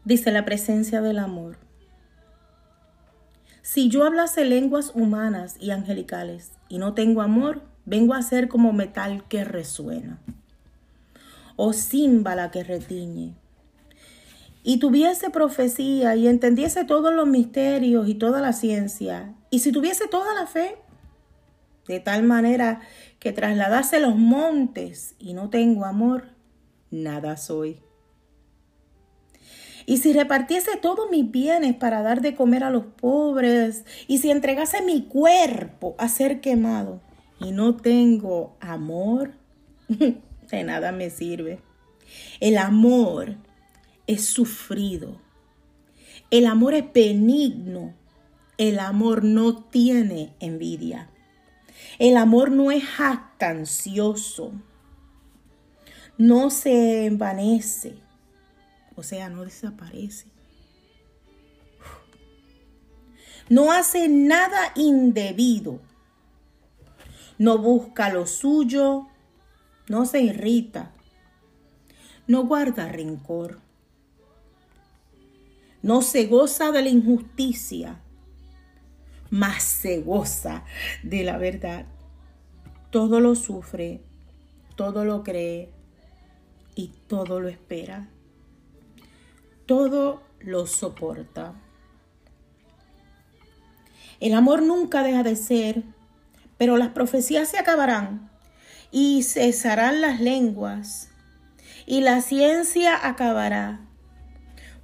Dice 0.08 0.32
la 0.32 0.46
presencia 0.46 1.02
del 1.02 1.18
amor. 1.18 1.58
Si 3.60 3.90
yo 3.90 4.04
hablase 4.04 4.46
lenguas 4.46 4.92
humanas 4.94 5.58
y 5.60 5.70
angelicales 5.70 6.52
y 6.70 6.78
no 6.78 6.94
tengo 6.94 7.20
amor, 7.20 7.60
vengo 7.84 8.14
a 8.14 8.22
ser 8.22 8.48
como 8.48 8.72
metal 8.72 9.28
que 9.28 9.44
resuena 9.44 10.18
o 11.56 11.74
címbala 11.74 12.50
que 12.50 12.64
retiñe. 12.64 13.34
Y 14.62 14.78
tuviese 14.78 15.28
profecía 15.28 16.16
y 16.16 16.26
entendiese 16.26 16.86
todos 16.86 17.12
los 17.12 17.26
misterios 17.26 18.08
y 18.08 18.14
toda 18.14 18.40
la 18.40 18.54
ciencia, 18.54 19.34
y 19.50 19.58
si 19.58 19.72
tuviese 19.72 20.08
toda 20.08 20.32
la 20.32 20.46
fe, 20.46 20.76
de 21.86 22.00
tal 22.00 22.22
manera 22.22 22.80
que 23.18 23.32
trasladase 23.32 24.00
los 24.00 24.16
montes 24.16 25.16
y 25.18 25.34
no 25.34 25.50
tengo 25.50 25.84
amor, 25.84 26.28
nada 26.90 27.36
soy. 27.36 27.82
Y 29.88 29.96
si 29.96 30.12
repartiese 30.12 30.76
todos 30.76 31.10
mis 31.10 31.30
bienes 31.30 31.74
para 31.74 32.02
dar 32.02 32.20
de 32.20 32.34
comer 32.34 32.62
a 32.62 32.68
los 32.68 32.84
pobres, 32.84 33.86
y 34.06 34.18
si 34.18 34.30
entregase 34.30 34.82
mi 34.82 35.04
cuerpo 35.04 35.94
a 35.96 36.08
ser 36.08 36.42
quemado, 36.42 37.00
y 37.40 37.52
no 37.52 37.74
tengo 37.74 38.54
amor, 38.60 39.32
de 39.88 40.62
nada 40.62 40.92
me 40.92 41.08
sirve. 41.08 41.62
El 42.38 42.58
amor 42.58 43.36
es 44.06 44.26
sufrido. 44.26 45.22
El 46.30 46.44
amor 46.44 46.74
es 46.74 46.84
benigno. 46.92 47.94
El 48.58 48.80
amor 48.80 49.24
no 49.24 49.56
tiene 49.56 50.34
envidia. 50.38 51.08
El 51.98 52.18
amor 52.18 52.50
no 52.50 52.70
es 52.70 52.84
jactancioso. 52.84 54.52
No 56.18 56.50
se 56.50 57.06
envanece 57.06 58.06
o 58.98 59.04
sea, 59.04 59.28
no 59.28 59.44
desaparece. 59.44 60.26
No 63.48 63.70
hace 63.70 64.08
nada 64.08 64.72
indebido. 64.74 65.78
No 67.38 67.58
busca 67.58 68.12
lo 68.12 68.26
suyo. 68.26 69.06
No 69.88 70.04
se 70.04 70.20
irrita. 70.20 70.90
No 72.26 72.46
guarda 72.46 72.88
rencor. 72.88 73.60
No 75.80 76.02
se 76.02 76.26
goza 76.26 76.72
de 76.72 76.82
la 76.82 76.88
injusticia, 76.88 78.00
mas 79.30 79.62
se 79.62 80.00
goza 80.00 80.64
de 81.04 81.22
la 81.22 81.38
verdad. 81.38 81.86
Todo 82.90 83.20
lo 83.20 83.36
sufre, 83.36 84.02
todo 84.74 85.04
lo 85.04 85.22
cree 85.22 85.70
y 86.74 86.88
todo 87.06 87.38
lo 87.38 87.48
espera. 87.48 88.08
Todo 89.68 90.22
lo 90.40 90.66
soporta. 90.66 91.52
El 94.18 94.32
amor 94.32 94.62
nunca 94.62 95.02
deja 95.02 95.22
de 95.22 95.36
ser, 95.36 95.82
pero 96.56 96.78
las 96.78 96.88
profecías 96.88 97.50
se 97.50 97.58
acabarán 97.58 98.30
y 98.90 99.24
cesarán 99.24 100.00
las 100.00 100.22
lenguas 100.22 101.10
y 101.84 102.00
la 102.00 102.22
ciencia 102.22 102.98
acabará, 103.06 103.80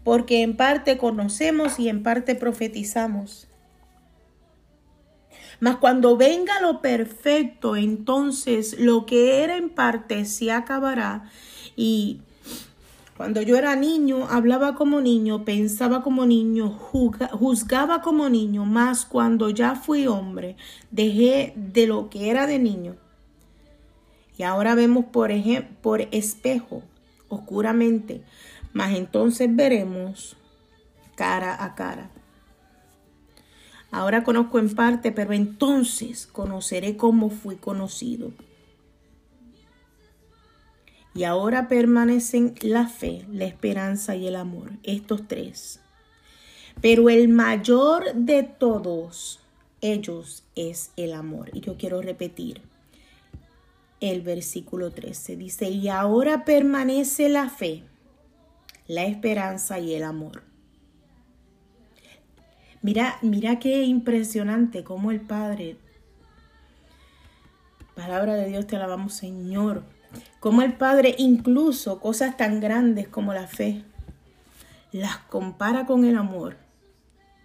porque 0.05 0.42
en 0.42 0.55
parte 0.55 0.99
conocemos 0.99 1.79
y 1.79 1.88
en 1.88 2.03
parte 2.03 2.35
profetizamos. 2.35 3.49
Mas 5.61 5.77
cuando 5.77 6.18
venga 6.18 6.61
lo 6.61 6.83
perfecto, 6.83 7.75
entonces 7.75 8.79
lo 8.79 9.07
que 9.07 9.44
era 9.44 9.57
en 9.57 9.70
parte 9.70 10.27
se 10.27 10.53
acabará 10.53 11.31
y 11.75 12.20
cuando 13.16 13.42
yo 13.42 13.57
era 13.57 13.77
niño, 13.77 14.27
hablaba 14.29 14.74
como 14.74 15.00
niño, 15.00 15.44
pensaba 15.44 16.03
como 16.03 16.27
niño, 16.27 16.68
juzgaba 16.68 18.03
como 18.03 18.29
niño, 18.29 18.64
mas 18.64 19.05
cuando 19.05 19.50
ya 19.50 19.77
fui 19.77 20.09
hombre, 20.09 20.57
dejé 20.90 21.53
de 21.57 21.87
lo 21.87 22.11
que 22.11 22.31
era 22.31 22.46
de 22.46 22.59
niño. 22.59 22.96
Y 24.37 24.42
ahora 24.42 24.74
vemos 24.74 25.05
por, 25.07 25.31
por 25.81 26.00
espejo, 26.11 26.83
oscuramente, 27.29 28.22
mas 28.72 28.96
entonces 28.96 29.48
veremos 29.55 30.37
cara 31.14 31.62
a 31.62 31.77
cara. 31.77 32.11
Ahora 33.92 34.24
conozco 34.24 34.59
en 34.59 34.74
parte, 34.74 35.12
pero 35.12 35.33
entonces 35.33 36.27
conoceré 36.27 36.96
cómo 36.96 37.31
fui 37.31 37.55
conocido. 37.55 38.33
Y 41.14 41.24
ahora 41.24 41.68
permanecen 41.68 42.55
la 42.61 42.88
fe, 42.88 43.24
la 43.31 43.44
esperanza 43.44 44.16
y 44.16 44.27
el 44.27 44.35
amor, 44.35 44.72
estos 44.83 45.29
tres. 45.29 45.81
Pero 46.81 47.09
el 47.09 47.29
mayor 47.29 48.12
de 48.14 48.42
todos 48.42 49.40
ellos 49.81 50.42
es 50.57 50.90
el 50.96 51.12
amor. 51.12 51.50
Y 51.53 51.61
yo 51.61 51.77
quiero 51.77 52.03
repetir 52.03 52.62
el 54.00 54.22
versículo 54.22 54.90
13. 54.90 55.37
Dice, 55.37 55.68
y 55.68 55.88
ahora 55.88 56.44
permanece 56.44 57.29
la 57.29 57.48
fe, 57.48 57.85
la 58.88 59.05
esperanza 59.05 59.79
y 59.79 59.94
el 59.94 60.03
amor. 60.03 60.42
Mira, 62.83 63.18
mira 63.22 63.59
qué 63.59 63.85
impresionante 63.85 64.85
cómo 64.85 65.11
el 65.11 65.20
Padre, 65.20 65.79
palabra 67.94 68.35
de 68.35 68.48
Dios, 68.48 68.66
te 68.66 68.77
alabamos 68.77 69.14
Señor, 69.14 69.85
como 70.40 70.62
el 70.62 70.74
Padre 70.74 71.14
incluso 71.18 72.00
cosas 72.00 72.37
tan 72.37 72.61
grandes 72.61 73.09
como 73.09 73.33
la 73.33 73.46
fe 73.46 73.85
las 74.92 75.18
compara 75.18 75.87
con 75.87 76.05
el 76.05 76.16
amor 76.16 76.57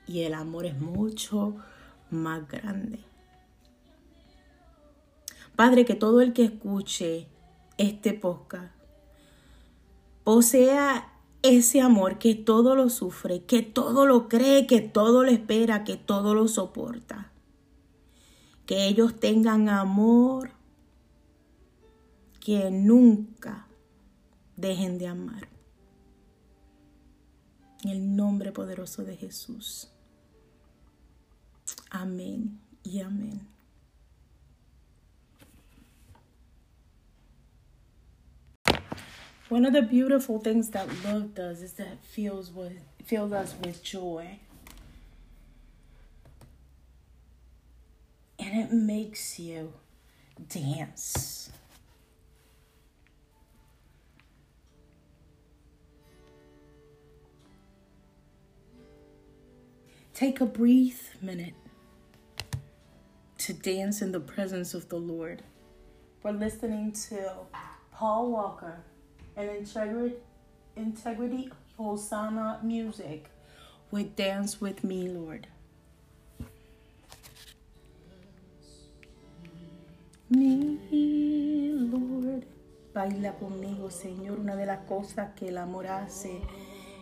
y 0.08 0.22
el 0.22 0.34
amor 0.34 0.66
es 0.66 0.80
mucho 0.80 1.56
más 2.12 2.48
grande. 2.48 3.00
Padre, 5.56 5.84
que 5.84 5.96
todo 5.96 6.22
el 6.22 6.34
que 6.34 6.46
escuche 6.46 7.28
este 7.78 8.14
podcast 8.14 8.72
posea 10.24 11.12
ese 11.42 11.82
amor 11.82 12.20
que 12.20 12.36
todo 12.36 12.76
lo 12.76 12.90
sufre, 12.90 13.44
que 13.44 13.62
todo 13.62 14.06
lo 14.06 14.30
cree, 14.30 14.68
que 14.68 14.82
todo 14.82 15.24
lo 15.24 15.32
espera, 15.32 15.84
que 15.84 15.98
todo 15.98 16.36
lo 16.36 16.48
soporta. 16.48 17.32
Que 18.66 18.88
ellos 18.88 19.20
tengan 19.20 19.70
amor 19.70 20.52
que 22.40 22.72
nunca 22.72 23.68
dejen 24.56 24.98
de 24.98 25.08
amar. 25.08 25.48
En 27.84 27.90
el 27.92 28.16
nombre 28.16 28.52
poderoso 28.52 29.04
de 29.04 29.16
Jesús. 29.16 29.90
Amén 31.90 32.60
y 32.84 33.02
amén. 33.02 33.48
One 39.50 39.66
of 39.66 39.74
the 39.74 39.82
beautiful 39.82 40.38
things 40.40 40.70
that 40.70 40.88
love 41.04 41.34
does 41.34 41.64
is 41.64 41.74
that 41.74 41.88
it 41.88 42.00
fills 42.04 42.52
fills 43.04 43.32
us 43.32 43.56
with 43.64 43.82
joy. 43.82 44.40
And 48.38 48.60
it 48.60 48.72
makes 48.72 49.40
you 49.40 49.74
dance. 50.48 51.50
Take 60.20 60.42
a 60.42 60.46
brief 60.46 61.16
minute 61.22 61.54
to 63.38 63.54
dance 63.54 64.02
in 64.02 64.12
the 64.12 64.20
presence 64.20 64.74
of 64.74 64.90
the 64.90 64.98
Lord. 64.98 65.44
We're 66.24 66.32
listening 66.32 66.92
to 67.08 67.32
Paul 67.94 68.30
Walker 68.30 68.82
and 69.38 69.50
Integrity, 69.50 70.16
Integrity 70.76 71.50
Hosanna 71.78 72.60
Music 72.62 73.30
with 73.92 74.18
Dance 74.18 74.60
With 74.60 74.84
Me, 74.84 75.08
Lord. 75.08 75.48
Me, 80.30 80.80
Lord. 81.94 82.46
Baila 82.94 83.32
conmigo, 83.40 83.90
Señor. 83.90 84.38
Una 84.38 84.58
de 84.58 84.66
las 84.66 84.86
cosas 84.86 85.30
que 85.38 85.48
el 85.48 85.58
amor 85.58 85.88
hace 85.88 86.42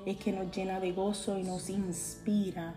es 0.05 0.17
que 0.17 0.31
nos 0.31 0.55
llena 0.55 0.79
de 0.79 0.91
gozo 0.91 1.35
y 1.39 1.41
nos 1.41 1.67
inspira 1.71 2.75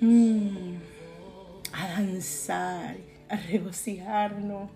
Mm. 0.00 0.78
a 1.72 1.88
danzar, 1.88 2.96
a 3.28 3.36
regocijarnos 3.36 4.70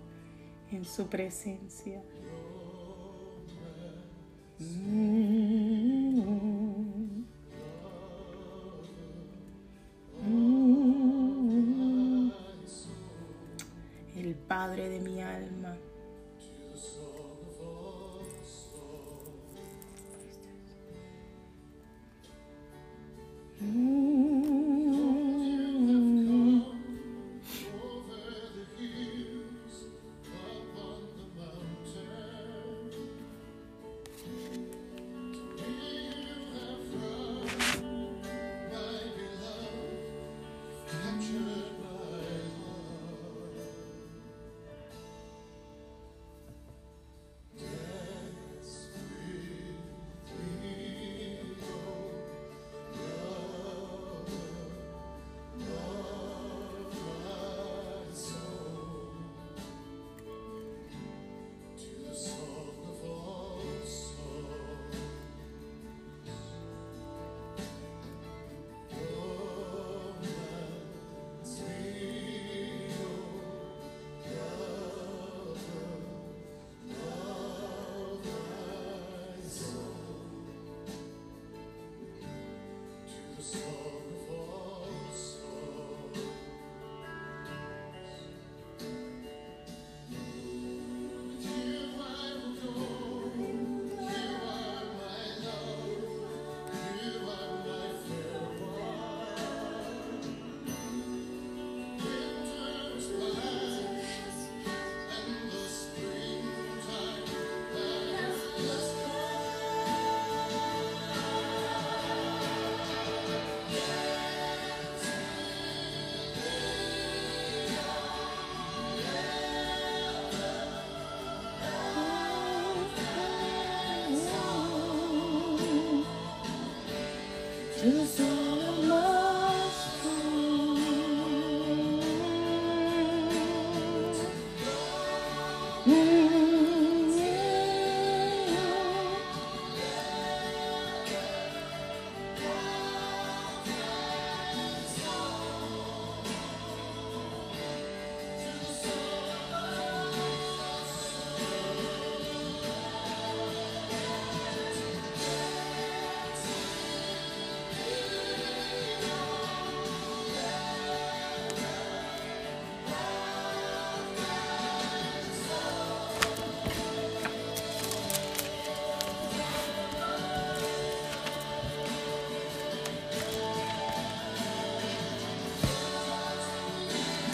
en 0.71 0.85
su 0.85 1.07
presencia. 1.07 2.01
Mm. 4.59 5.44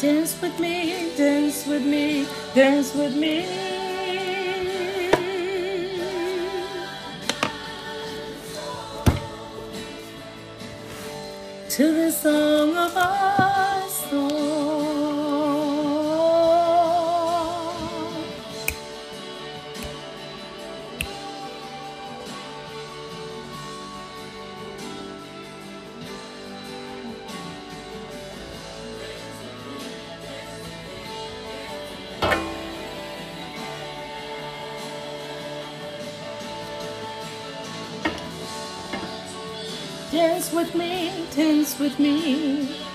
Dance 0.02 0.42
with 0.42 0.60
me, 0.60 1.16
dance 1.16 1.68
with 1.68 1.86
me, 1.86 2.26
dance 2.56 2.96
with 2.96 3.16
me. 3.16 3.61
Dance 40.22 40.54
with 40.54 40.76
me, 40.76 41.26
dance 41.36 41.80
with 41.80 41.98
me. 41.98 42.91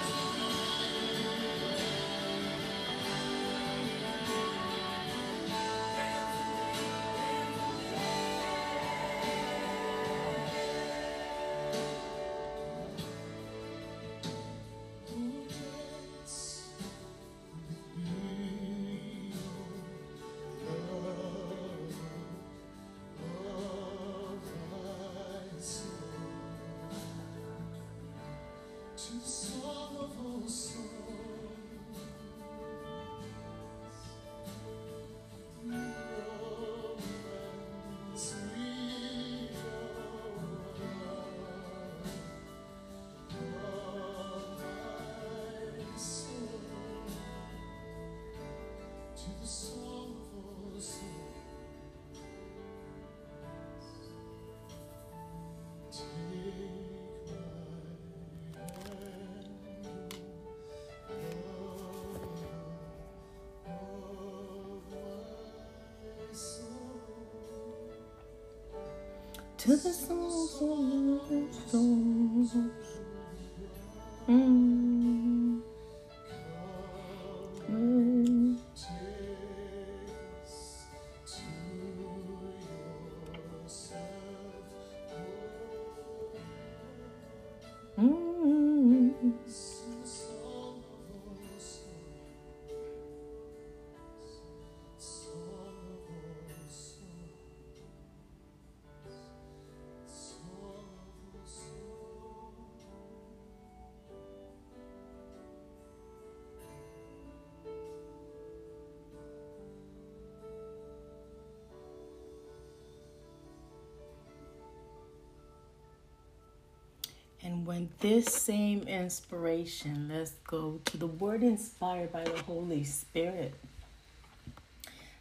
And 117.47 117.65
when 117.65 117.91
this 118.01 118.27
same 118.27 118.83
inspiration, 118.89 120.11
let's 120.13 120.33
go 120.49 120.81
to 120.85 120.97
the 120.97 121.07
word 121.07 121.45
inspired 121.45 122.11
by 122.13 122.25
the 122.25 122.43
Holy 122.43 122.83
Spirit. 122.83 123.55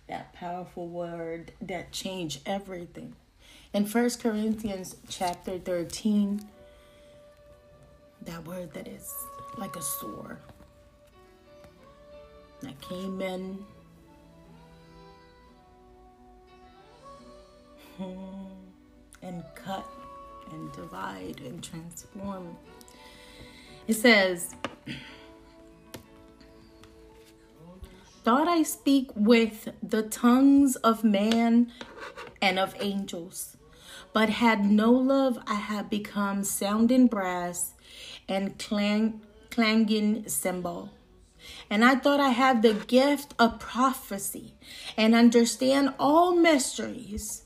That 0.08 0.34
powerful 0.34 0.88
word 0.88 1.52
that 1.62 1.92
changed 1.92 2.42
everything. 2.48 3.14
In 3.76 3.86
First 3.86 4.24
Corinthians 4.24 4.96
chapter 5.08 5.60
13, 5.60 6.42
that 8.24 8.44
word 8.44 8.74
that 8.74 8.88
is 8.88 9.14
like 9.60 9.76
a 9.76 9.84
sword 9.84 10.40
that 12.62 12.82
came 12.82 13.22
in 13.22 13.64
divide 20.76 21.42
and 21.42 21.64
transform. 21.64 22.58
It 23.88 23.96
says, 23.96 24.56
Thought 28.24 28.48
I 28.48 28.64
speak 28.64 29.12
with 29.16 29.70
the 29.84 30.02
tongues 30.02 30.76
of 30.78 31.04
man 31.04 31.72
and 32.42 32.58
of 32.58 32.76
angels, 32.80 33.56
but 34.14 34.30
had 34.30 34.66
no 34.66 34.92
love, 34.92 35.38
I 35.46 35.56
had 35.56 35.90
become 35.92 36.44
sounding 36.44 37.06
brass 37.06 37.74
and 38.28 38.58
clang, 38.58 39.22
clanging 39.52 40.28
cymbal. 40.28 40.90
And 41.70 41.86
I 41.86 41.96
thought 41.96 42.20
I 42.20 42.30
had 42.30 42.64
the 42.64 42.74
gift 42.74 43.36
of 43.38 43.60
prophecy 43.60 44.56
and 44.98 45.14
understand 45.14 45.94
all 46.00 46.36
mysteries 46.36 47.46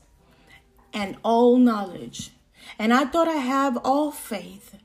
and 0.94 1.16
all 1.22 1.58
knowledge. 1.58 2.30
And 2.78 2.92
I 2.92 3.04
thought 3.04 3.28
I 3.28 3.36
have 3.36 3.76
all 3.78 4.10
faith 4.10 4.76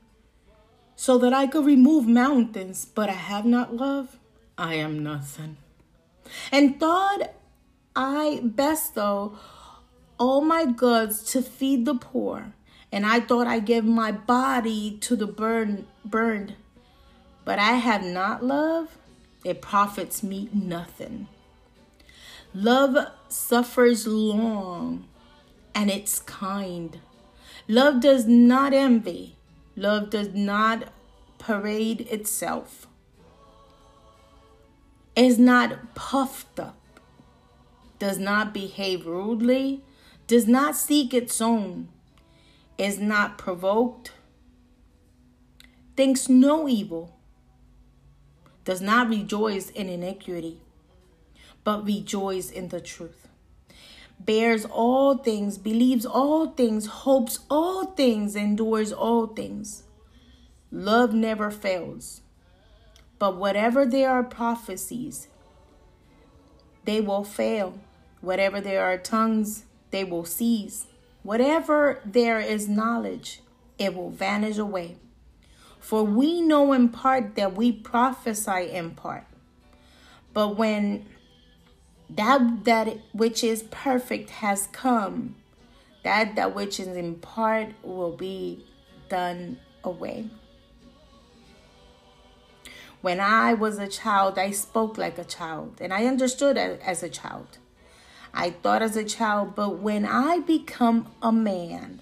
so 0.94 1.18
that 1.18 1.32
I 1.32 1.46
could 1.46 1.64
remove 1.64 2.06
mountains, 2.06 2.84
but 2.84 3.08
I 3.08 3.12
have 3.12 3.44
not 3.44 3.76
love. 3.76 4.18
I 4.58 4.74
am 4.74 5.02
nothing. 5.02 5.58
And 6.50 6.80
thought 6.80 7.34
I 7.94 8.40
bestow 8.54 9.38
all 10.18 10.40
my 10.40 10.64
goods 10.64 11.22
to 11.32 11.42
feed 11.42 11.84
the 11.84 11.94
poor, 11.94 12.54
and 12.90 13.04
I 13.04 13.20
thought 13.20 13.46
I 13.46 13.58
give 13.60 13.84
my 13.84 14.12
body 14.12 14.96
to 15.02 15.14
the 15.14 15.26
burn, 15.26 15.86
burned, 16.04 16.54
but 17.44 17.58
I 17.58 17.72
have 17.72 18.02
not 18.02 18.42
love, 18.42 18.96
it 19.44 19.60
profits 19.60 20.22
me 20.22 20.48
nothing. 20.52 21.28
Love 22.54 23.12
suffers 23.28 24.06
long 24.06 25.06
and 25.74 25.90
it's 25.90 26.20
kind. 26.20 27.00
Love 27.68 28.00
does 28.00 28.26
not 28.26 28.72
envy. 28.72 29.36
Love 29.74 30.10
does 30.10 30.28
not 30.34 30.92
parade 31.38 32.02
itself. 32.02 32.86
Is 35.16 35.38
not 35.38 35.94
puffed 35.94 36.60
up. 36.60 36.76
Does 37.98 38.18
not 38.18 38.54
behave 38.54 39.06
rudely. 39.06 39.82
Does 40.26 40.46
not 40.46 40.76
seek 40.76 41.12
its 41.12 41.40
own. 41.40 41.88
Is 42.78 42.98
not 42.98 43.38
provoked. 43.38 44.12
Thinks 45.96 46.28
no 46.28 46.68
evil 46.68 47.16
does 48.66 48.80
not 48.80 49.08
rejoice 49.08 49.70
in 49.70 49.88
iniquity, 49.88 50.60
but 51.62 51.86
rejoice 51.86 52.50
in 52.50 52.68
the 52.68 52.80
truth. 52.80 53.25
Bears 54.18 54.64
all 54.64 55.18
things, 55.18 55.58
believes 55.58 56.04
all 56.04 56.48
things, 56.48 56.86
hopes 56.86 57.40
all 57.50 57.86
things, 57.86 58.34
endures 58.34 58.92
all 58.92 59.26
things. 59.26 59.84
Love 60.72 61.14
never 61.14 61.50
fails. 61.50 62.22
But 63.18 63.36
whatever 63.36 63.86
there 63.86 64.10
are 64.10 64.24
prophecies, 64.24 65.28
they 66.84 67.00
will 67.00 67.24
fail. 67.24 67.78
Whatever 68.20 68.60
there 68.60 68.82
are 68.84 68.98
tongues, 68.98 69.64
they 69.90 70.04
will 70.04 70.24
cease. 70.24 70.86
Whatever 71.22 72.00
there 72.04 72.40
is 72.40 72.68
knowledge, 72.68 73.40
it 73.78 73.94
will 73.94 74.10
vanish 74.10 74.58
away. 74.58 74.96
For 75.78 76.02
we 76.02 76.40
know 76.40 76.72
in 76.72 76.88
part 76.88 77.36
that 77.36 77.54
we 77.54 77.70
prophesy 77.70 78.70
in 78.70 78.90
part. 78.92 79.26
But 80.32 80.56
when 80.56 81.06
that 82.10 82.64
that 82.64 82.98
which 83.12 83.42
is 83.42 83.64
perfect 83.64 84.30
has 84.30 84.68
come, 84.68 85.36
that 86.04 86.36
that 86.36 86.54
which 86.54 86.78
is 86.78 86.88
in 86.88 87.16
part 87.16 87.68
will 87.82 88.16
be 88.16 88.64
done 89.08 89.58
away. 89.82 90.30
When 93.00 93.20
I 93.20 93.54
was 93.54 93.78
a 93.78 93.86
child, 93.86 94.38
I 94.38 94.50
spoke 94.50 94.98
like 94.98 95.18
a 95.18 95.24
child 95.24 95.78
and 95.80 95.92
I 95.92 96.06
understood 96.06 96.56
as 96.56 97.02
a 97.02 97.08
child. 97.08 97.58
I 98.34 98.50
thought 98.50 98.82
as 98.82 98.96
a 98.96 99.04
child, 99.04 99.54
but 99.54 99.78
when 99.78 100.04
I 100.04 100.40
become 100.40 101.12
a 101.22 101.32
man, 101.32 102.00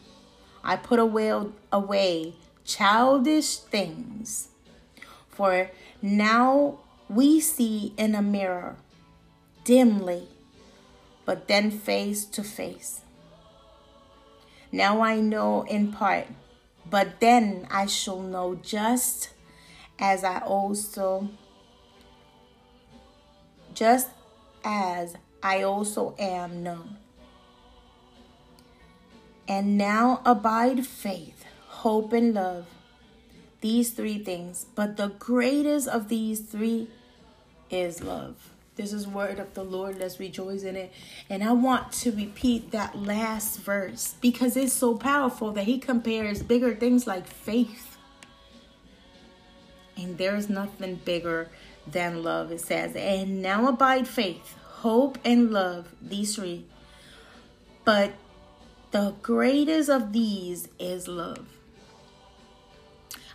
I 0.63 0.77
put 0.77 0.99
away, 0.99 1.31
away 1.71 2.35
childish 2.65 3.59
things. 3.59 4.49
For 5.29 5.71
now 6.01 6.79
we 7.09 7.41
see 7.41 7.93
in 7.97 8.15
a 8.15 8.23
mirror 8.23 8.77
dimly, 9.65 10.29
but 11.25 11.49
then 11.49 11.71
face 11.71 12.25
to 12.27 12.43
face. 12.43 13.01
Now 14.71 15.01
I 15.01 15.21
know 15.21 15.63
in 15.63 15.93
part, 15.93 16.27
but 16.89 17.21
then 17.21 17.67
I 17.71 17.87
shall 17.87 18.21
know 18.21 18.57
just 18.57 19.31
as 19.99 20.25
I 20.25 20.39
also 20.39 21.29
just 23.75 24.09
as 24.65 25.17
I 25.43 25.63
also 25.63 26.15
am 26.19 26.63
known. 26.63 26.99
And 29.49 29.77
now 29.77 30.23
abide 30.25 30.87
faith 30.87 31.45
hope, 31.85 32.15
and 32.15 32.33
love. 32.33 32.67
These 33.61 33.91
three 33.91 34.19
things. 34.19 34.65
But 34.75 34.97
the 34.97 35.09
greatest 35.09 35.87
of 35.87 36.09
these 36.09 36.41
three 36.41 36.89
is 37.69 38.03
love. 38.03 38.54
This 38.77 38.93
is 38.93 39.07
word 39.07 39.39
of 39.39 39.55
the 39.55 39.63
Lord. 39.63 39.99
Let's 39.99 40.19
rejoice 40.19 40.65
in 40.65 40.75
it. 40.75 40.93
And 41.31 41.45
I 41.45 41.53
want 41.53 41.93
to 41.93 42.11
repeat 42.11 42.73
that 42.73 42.99
last 42.99 43.61
verse 43.61 44.15
because 44.21 44.57
it's 44.57 44.73
so 44.73 44.97
powerful 44.97 45.53
that 45.53 45.65
he 45.65 45.79
compares 45.79 46.43
bigger 46.43 46.75
things 46.75 47.07
like 47.07 47.27
faith. 47.27 47.97
And 49.97 50.19
there's 50.19 50.49
nothing 50.49 50.97
bigger 51.05 51.51
than 51.87 52.25
love. 52.25 52.51
It 52.51 52.61
says, 52.61 52.97
and 52.97 53.41
now 53.41 53.69
abide 53.69 54.09
faith, 54.09 54.57
hope, 54.63 55.19
and 55.25 55.53
love, 55.53 55.95
these 56.03 56.35
three. 56.35 56.67
But 57.85 58.13
the 58.91 59.15
greatest 59.23 59.89
of 59.89 60.13
these 60.13 60.69
is 60.81 61.07
love. 61.07 61.47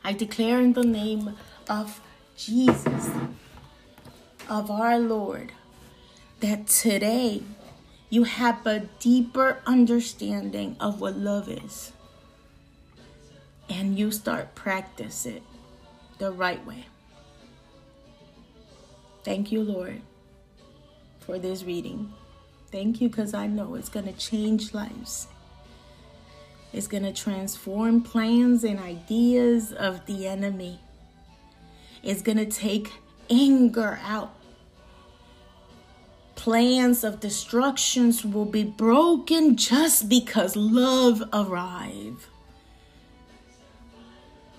I 0.03 0.11
declare 0.13 0.59
in 0.59 0.73
the 0.73 0.83
name 0.83 1.35
of 1.69 2.01
Jesus, 2.35 3.09
of 4.49 4.71
our 4.71 4.97
Lord, 4.97 5.51
that 6.39 6.67
today 6.67 7.43
you 8.09 8.23
have 8.23 8.65
a 8.65 8.81
deeper 8.99 9.59
understanding 9.65 10.75
of 10.79 10.99
what 10.99 11.15
love 11.15 11.47
is. 11.47 11.93
And 13.69 13.97
you 13.99 14.11
start 14.11 14.55
practice 14.55 15.27
it 15.27 15.43
the 16.17 16.31
right 16.31 16.65
way. 16.65 16.87
Thank 19.23 19.51
you, 19.51 19.61
Lord, 19.61 20.01
for 21.19 21.37
this 21.37 21.63
reading. 21.63 22.11
Thank 22.71 22.99
you 22.99 23.09
because 23.09 23.35
I 23.35 23.45
know 23.45 23.75
it's 23.75 23.89
going 23.89 24.05
to 24.07 24.13
change 24.13 24.73
lives. 24.73 25.27
It's 26.73 26.87
going 26.87 27.03
to 27.03 27.13
transform 27.13 28.01
plans 28.01 28.63
and 28.63 28.79
ideas 28.79 29.71
of 29.71 30.05
the 30.05 30.27
enemy. 30.27 30.79
It's 32.01 32.21
going 32.21 32.37
to 32.37 32.45
take 32.45 32.93
anger 33.29 33.99
out. 34.03 34.38
Plans 36.39 37.03
of 37.03 37.19
destructions 37.19 38.23
will 38.23 38.45
be 38.45 38.63
broken 38.63 39.57
just 39.57 40.07
because 40.07 40.55
love 40.55 41.21
arrive. 41.33 42.29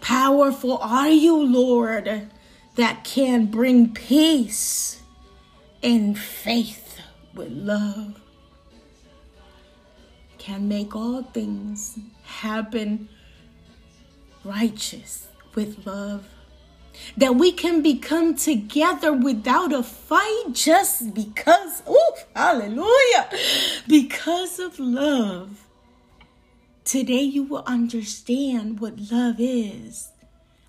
Powerful 0.02 0.76
are 0.82 1.08
you, 1.08 1.36
Lord, 1.42 2.28
that 2.76 3.04
can 3.04 3.46
bring 3.46 3.94
peace 3.94 5.00
and 5.82 6.18
faith 6.18 7.00
with 7.34 7.50
love 7.50 8.20
can 10.40 10.66
make 10.66 10.96
all 10.96 11.22
things 11.22 11.98
happen 12.24 13.08
righteous 14.42 15.28
with 15.54 15.86
love. 15.86 16.26
That 17.16 17.36
we 17.36 17.52
can 17.52 17.82
become 17.82 18.34
together 18.34 19.12
without 19.12 19.72
a 19.72 19.82
fight 19.82 20.52
just 20.52 21.14
because, 21.14 21.82
oh, 21.86 22.16
hallelujah, 22.34 23.28
because 23.86 24.58
of 24.58 24.78
love. 24.78 25.66
Today 26.84 27.22
you 27.22 27.44
will 27.44 27.64
understand 27.66 28.80
what 28.80 29.12
love 29.12 29.36
is. 29.38 30.12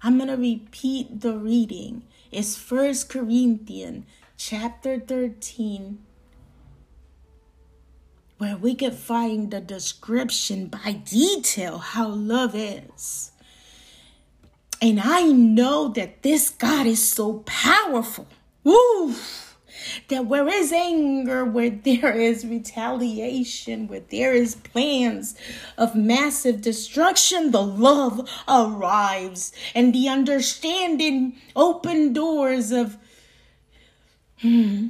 I'm 0.03 0.17
going 0.17 0.29
to 0.29 0.38
repeat 0.38 1.21
the 1.21 1.38
reading. 1.38 2.03
It's 2.32 2.55
First 2.55 3.09
Corinthians 3.09 4.05
chapter 4.38 4.99
13 4.99 5.99
where 8.41 8.57
we 8.57 8.73
can 8.73 8.91
find 8.91 9.51
the 9.51 9.61
description 9.61 10.65
by 10.65 10.93
detail 10.93 11.77
how 11.77 12.07
love 12.07 12.55
is. 12.55 13.30
And 14.82 14.99
I 14.99 15.23
know 15.23 15.89
that 15.89 16.23
this 16.23 16.49
God 16.49 16.88
is 16.88 17.07
so 17.07 17.43
powerful. 17.45 18.27
Woo! 18.63 19.13
That 20.07 20.25
where 20.25 20.47
is 20.47 20.71
anger, 20.71 21.45
where 21.45 21.69
there 21.84 22.19
is 22.19 22.45
retaliation, 22.45 23.88
where 23.88 23.99
there 24.01 24.34
is 24.34 24.55
plans 24.55 25.36
of 25.77 25.95
massive 25.95 26.61
destruction, 26.61 27.51
the 27.51 27.61
love 27.61 28.27
arrives 28.47 29.53
and 29.75 29.93
the 29.93 30.09
understanding 30.09 31.38
open 31.55 32.13
doors 32.13 32.71
of 32.71 32.97
hmm, 34.39 34.89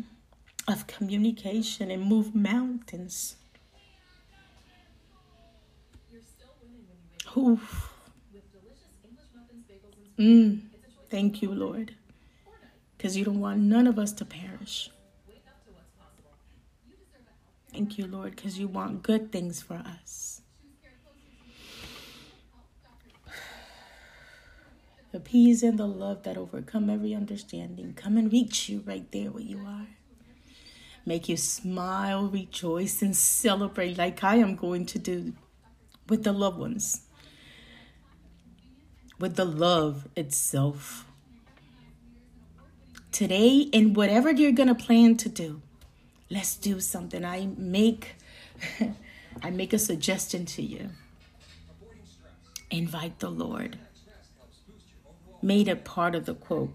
of 0.67 0.87
communication 0.87 1.91
and 1.91 2.03
move 2.03 2.33
mountains. 2.33 3.35
Oof. 7.35 7.90
Mm. 10.18 10.62
Thank 11.09 11.41
you, 11.41 11.53
Lord. 11.53 11.95
Because 12.97 13.18
you 13.18 13.26
don't 13.26 13.39
want 13.39 13.59
none 13.59 13.88
of 13.88 13.97
us 13.97 14.12
to 14.14 14.26
perish. 14.26 14.89
Thank 17.72 17.97
you, 17.97 18.05
Lord, 18.05 18.36
because 18.36 18.59
you 18.59 18.68
want 18.68 19.01
good 19.01 19.32
things 19.32 19.62
for 19.62 19.76
us. 19.76 20.41
The 25.12 25.20
peace 25.20 25.62
and 25.64 25.78
the 25.78 25.88
love 25.88 26.24
that 26.24 26.38
overcome 26.38 26.89
every 26.89 27.14
understanding 27.14 27.93
come 27.93 28.18
and 28.18 28.32
reach 28.32 28.70
you 28.70 28.82
right 28.86 29.09
there 29.12 29.30
where 29.32 29.43
you 29.43 29.59
are. 29.59 29.88
Make 31.05 31.28
you 31.28 31.36
smile, 31.36 32.28
rejoice, 32.28 33.01
and 33.01 33.16
celebrate 33.16 33.97
like 33.97 34.24
I 34.24 34.36
am 34.36 34.55
going 34.55 34.86
to 34.86 34.99
do 34.99 35.34
with 36.07 36.24
the 36.24 36.32
loved 36.32 36.59
ones, 36.59 37.01
with 39.22 39.36
the 39.36 39.45
love 39.45 40.07
itself. 40.15 41.05
Today, 43.11 43.69
and 43.72 43.95
whatever 43.95 44.32
you're 44.32 44.51
going 44.51 44.67
to 44.67 44.76
plan 44.76 45.15
to 45.17 45.30
do, 45.30 45.61
let's 46.30 46.55
do 46.55 46.80
something. 46.80 47.24
I 47.24 47.49
make 47.57 48.15
I 49.43 49.49
make 49.49 49.74
a 49.74 49.80
suggestion 49.80 50.45
to 50.45 50.61
you. 50.61 50.89
Invite 52.69 53.19
the 53.19 53.30
Lord. 53.30 53.78
Made 55.41 55.67
it 55.67 55.84
part 55.84 56.15
of 56.15 56.26
the 56.26 56.36
quote. 56.36 56.74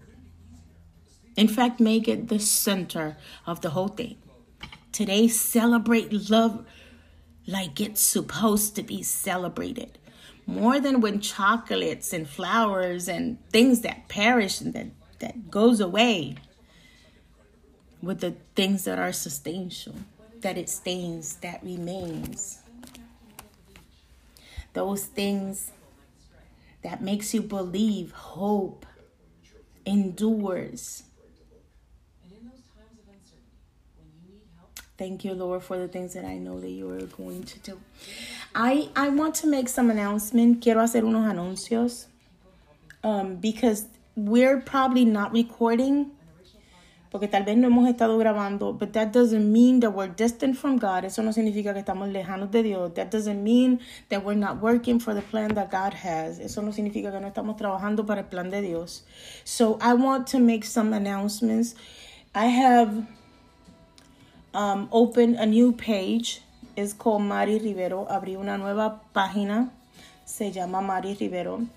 In 1.35 1.47
fact, 1.47 1.79
make 1.79 2.07
it 2.07 2.29
the 2.29 2.39
center 2.39 3.17
of 3.45 3.61
the 3.61 3.71
whole 3.71 3.87
thing. 3.87 4.17
Today, 4.91 5.27
celebrate 5.27 6.29
love 6.29 6.65
like 7.45 7.79
it's 7.79 8.01
supposed 8.01 8.75
to 8.75 8.83
be 8.83 9.03
celebrated. 9.03 9.97
More 10.47 10.79
than 10.79 11.01
when 11.01 11.19
chocolates 11.19 12.13
and 12.13 12.27
flowers 12.27 13.09
and 13.09 13.37
things 13.49 13.81
that 13.81 14.07
perish 14.07 14.61
and 14.61 14.73
that, 14.73 14.87
that 15.19 15.51
goes 15.51 15.81
away. 15.81 16.35
With 18.01 18.21
the 18.21 18.35
things 18.55 18.85
that 18.85 18.97
are 18.97 19.11
substantial, 19.11 19.95
that 20.39 20.57
it 20.57 20.69
stains, 20.69 21.35
that 21.37 21.61
remains. 21.63 22.59
Those 24.73 25.05
things 25.05 25.71
that 26.83 27.01
makes 27.01 27.33
you 27.33 27.41
believe, 27.41 28.11
hope, 28.11 28.85
endures 29.85 31.03
Thank 34.97 35.23
you, 35.23 35.33
Lord, 35.33 35.61
for 35.61 35.77
the 35.77 35.87
things 35.87 36.15
that 36.15 36.25
I 36.25 36.37
know 36.39 36.59
that 36.59 36.71
you 36.71 36.89
are 36.89 37.05
going 37.05 37.43
to 37.43 37.59
do. 37.59 37.79
I, 38.55 38.89
I 38.95 39.09
want 39.09 39.35
to 39.35 39.47
make 39.47 39.69
some 39.69 39.91
announcement. 39.91 40.63
Quiero 40.63 40.81
hacer 40.81 41.03
unos 41.03 41.31
anuncios. 41.31 42.05
Um, 43.03 43.35
because 43.35 43.85
we're 44.15 44.59
probably 44.59 45.05
not 45.05 45.31
recording. 45.31 46.11
Porque 47.11 47.29
tal 47.29 47.43
vez 47.43 47.55
no 47.55 47.69
hemos 47.69 47.87
estado 47.87 48.17
grabando. 48.17 48.75
But 48.77 48.93
that 48.93 49.13
doesn't 49.13 49.53
mean 49.53 49.81
that 49.81 49.91
we're 49.91 50.07
distant 50.07 50.57
from 50.57 50.77
God. 50.77 51.05
Eso 51.05 51.21
no 51.21 51.29
significa 51.29 51.73
que 51.75 51.83
estamos 51.83 52.11
lejanos 52.11 52.49
de 52.49 52.63
Dios. 52.63 52.93
That 52.95 53.11
doesn't 53.11 53.43
mean 53.43 53.79
that 54.09 54.25
we're 54.25 54.33
not 54.33 54.59
working 54.63 54.99
for 54.99 55.13
the 55.13 55.21
plan 55.21 55.53
that 55.53 55.69
God 55.69 55.93
has. 55.93 56.39
Eso 56.39 56.63
no 56.63 56.71
significa 56.71 57.11
que 57.11 57.19
no 57.19 57.29
estamos 57.29 57.55
trabajando 57.55 58.03
para 58.03 58.21
el 58.21 58.25
plan 58.25 58.49
de 58.49 58.61
Dios. 58.61 59.03
So 59.43 59.77
I 59.79 59.93
want 59.93 60.25
to 60.29 60.39
make 60.39 60.65
some 60.65 60.91
announcements. 60.91 61.75
I 62.33 62.47
have 62.47 63.05
um, 64.57 64.89
open 64.91 65.35
a 65.35 65.45
new 65.45 65.71
page. 65.71 66.41
It's 66.75 66.91
called 66.91 67.21
Mari 67.21 67.59
Rivero. 67.59 68.07
Abrí 68.09 68.35
una 68.35 68.57
nueva 68.57 68.99
página. 69.15 69.69
Se 70.25 70.51
llama 70.51 70.81
Mari 70.81 71.15
Rivero. 71.19 71.67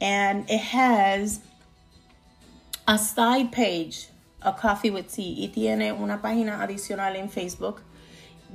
And 0.00 0.50
it 0.50 0.60
has 0.60 1.40
a 2.88 2.96
side 2.96 3.52
page, 3.52 4.08
a 4.40 4.52
coffee 4.54 4.90
with 4.90 5.12
tea. 5.12 5.36
Y 5.38 5.52
tiene 5.54 5.92
una 5.92 6.18
página 6.18 6.60
adicional 6.66 7.14
en 7.14 7.28
Facebook 7.28 7.82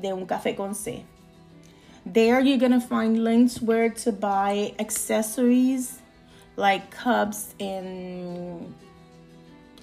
de 0.01 0.11
un 0.11 0.25
café 0.25 0.57
con 0.57 0.73
C. 0.73 1.05
There 2.07 2.39
you're 2.41 2.57
going 2.57 2.71
to 2.71 2.81
find 2.81 3.23
links 3.23 3.61
where 3.61 3.89
to 3.89 4.11
buy 4.11 4.73
accessories 4.79 5.99
like 6.55 6.89
cups 6.89 7.53
and 7.59 8.73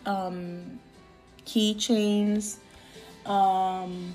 um, 0.06 0.80
keychains 1.46 2.58
um, 3.26 4.14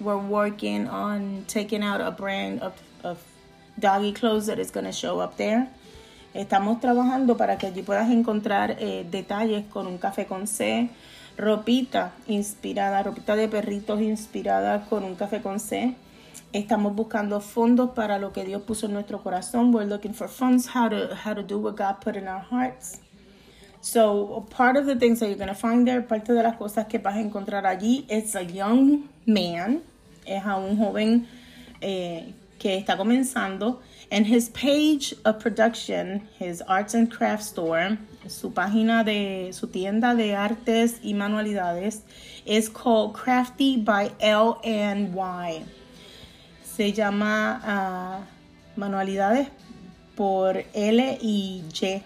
we're 0.00 0.16
working 0.16 0.88
on 0.88 1.44
taking 1.48 1.82
out 1.82 2.00
a 2.00 2.10
brand 2.10 2.60
of, 2.60 2.74
of 3.02 3.18
doggy 3.78 4.12
clothes 4.12 4.46
that 4.46 4.58
is 4.58 4.70
going 4.70 4.86
to 4.86 4.92
show 4.92 5.20
up 5.20 5.36
there. 5.36 5.68
Estamos 6.34 6.80
trabajando 6.80 7.36
para 7.38 7.56
que 7.56 7.66
allí 7.66 7.82
puedas 7.82 8.10
encontrar 8.10 8.76
eh, 8.78 9.06
detalles 9.10 9.64
con 9.72 9.86
un 9.86 9.96
café 9.96 10.26
con 10.26 10.46
C, 10.46 10.90
ropita 11.38 12.12
inspirada, 12.26 13.02
ropita 13.02 13.36
de 13.36 13.48
perritos 13.48 14.02
inspirada 14.02 14.84
con 14.88 15.04
un 15.04 15.14
café 15.14 15.40
con 15.40 15.58
C. 15.58 15.96
Estamos 16.52 16.94
buscando 16.94 17.40
fondos 17.40 17.90
para 17.90 18.18
lo 18.18 18.32
que 18.32 18.44
Dios 18.44 18.62
puso 18.62 18.86
en 18.86 18.92
nuestro 18.92 19.22
corazón. 19.22 19.74
We're 19.74 19.86
looking 19.86 20.12
for 20.12 20.28
funds, 20.28 20.68
how 20.74 20.88
to, 20.90 21.14
how 21.24 21.34
to 21.34 21.42
do 21.42 21.58
what 21.58 21.76
God 21.76 22.00
put 22.02 22.16
in 22.16 22.28
our 22.28 22.44
hearts. 22.50 23.00
So, 23.86 24.44
part 24.50 24.76
of 24.76 24.86
the 24.86 24.96
things 24.96 25.20
that 25.20 25.28
you're 25.28 25.36
going 25.36 25.46
to 25.46 25.54
find 25.54 25.86
there, 25.86 26.02
parte 26.02 26.34
de 26.34 26.42
las 26.42 26.56
cosas 26.56 26.88
que 26.88 26.98
vas 26.98 27.14
a 27.14 27.20
encontrar 27.20 27.64
allí, 27.64 28.04
it's 28.10 28.34
a 28.34 28.42
young 28.42 29.08
man, 29.26 29.80
es 30.26 30.44
a 30.44 30.56
un 30.56 30.76
joven 30.76 31.28
eh, 31.80 32.32
que 32.58 32.82
está 32.82 32.96
comenzando, 32.96 33.78
and 34.10 34.26
his 34.26 34.48
page 34.48 35.14
of 35.24 35.38
production, 35.38 36.28
his 36.36 36.62
arts 36.62 36.94
and 36.94 37.12
crafts 37.12 37.46
store, 37.46 37.96
su 38.26 38.50
página 38.50 39.04
de 39.04 39.52
su 39.52 39.68
tienda 39.68 40.16
de 40.16 40.34
artes 40.34 40.98
y 41.04 41.12
manualidades, 41.12 42.00
is 42.44 42.68
called 42.68 43.14
Crafty 43.14 43.76
by 43.76 44.10
L 44.18 44.60
and 44.64 45.14
Y. 45.14 45.64
Se 46.64 46.90
llama 46.90 47.60
uh, 47.64 48.80
Manualidades 48.80 49.48
por 50.16 50.64
L 50.74 51.18
y 51.22 51.62
Y 51.72 52.02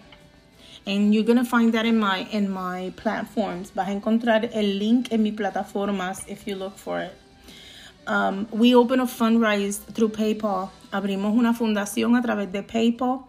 and 0.91 1.13
you're 1.13 1.23
gonna 1.23 1.45
find 1.45 1.73
that 1.73 1.85
in 1.85 1.97
my 1.97 2.27
in 2.31 2.51
my 2.51 2.91
platforms. 2.97 3.71
Vas 3.73 3.87
a 3.87 3.91
encontrar 3.93 4.49
el 4.51 4.77
link 4.77 5.11
en 5.11 5.23
mi 5.23 5.31
plataformas 5.31 6.27
if 6.27 6.45
you 6.45 6.55
look 6.55 6.77
for 6.77 7.01
it. 7.01 7.13
Um, 8.07 8.47
we 8.51 8.75
open 8.75 8.99
a 8.99 9.05
fundraise 9.05 9.79
through 9.93 10.11
PayPal. 10.11 10.69
Abrimos 10.91 11.33
una 11.33 11.53
fundación 11.53 12.17
a 12.17 12.21
través 12.21 12.51
de 12.51 12.63
PayPal 12.63 13.21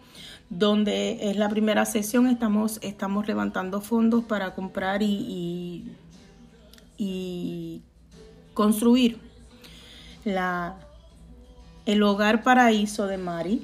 donde 0.51 1.31
es 1.31 1.37
la 1.37 1.49
primera 1.49 1.85
sesión. 1.85 2.27
Estamos, 2.27 2.81
estamos 2.83 3.29
levantando 3.29 3.81
fondos 3.81 4.25
para 4.25 4.55
comprar 4.55 5.03
y, 5.03 5.07
y, 5.07 5.85
y 6.99 7.83
construir 8.55 9.19
la, 10.25 10.75
el 11.87 12.03
hogar 12.03 12.43
paraíso 12.43 13.07
de 13.07 13.19
Mari. 13.19 13.63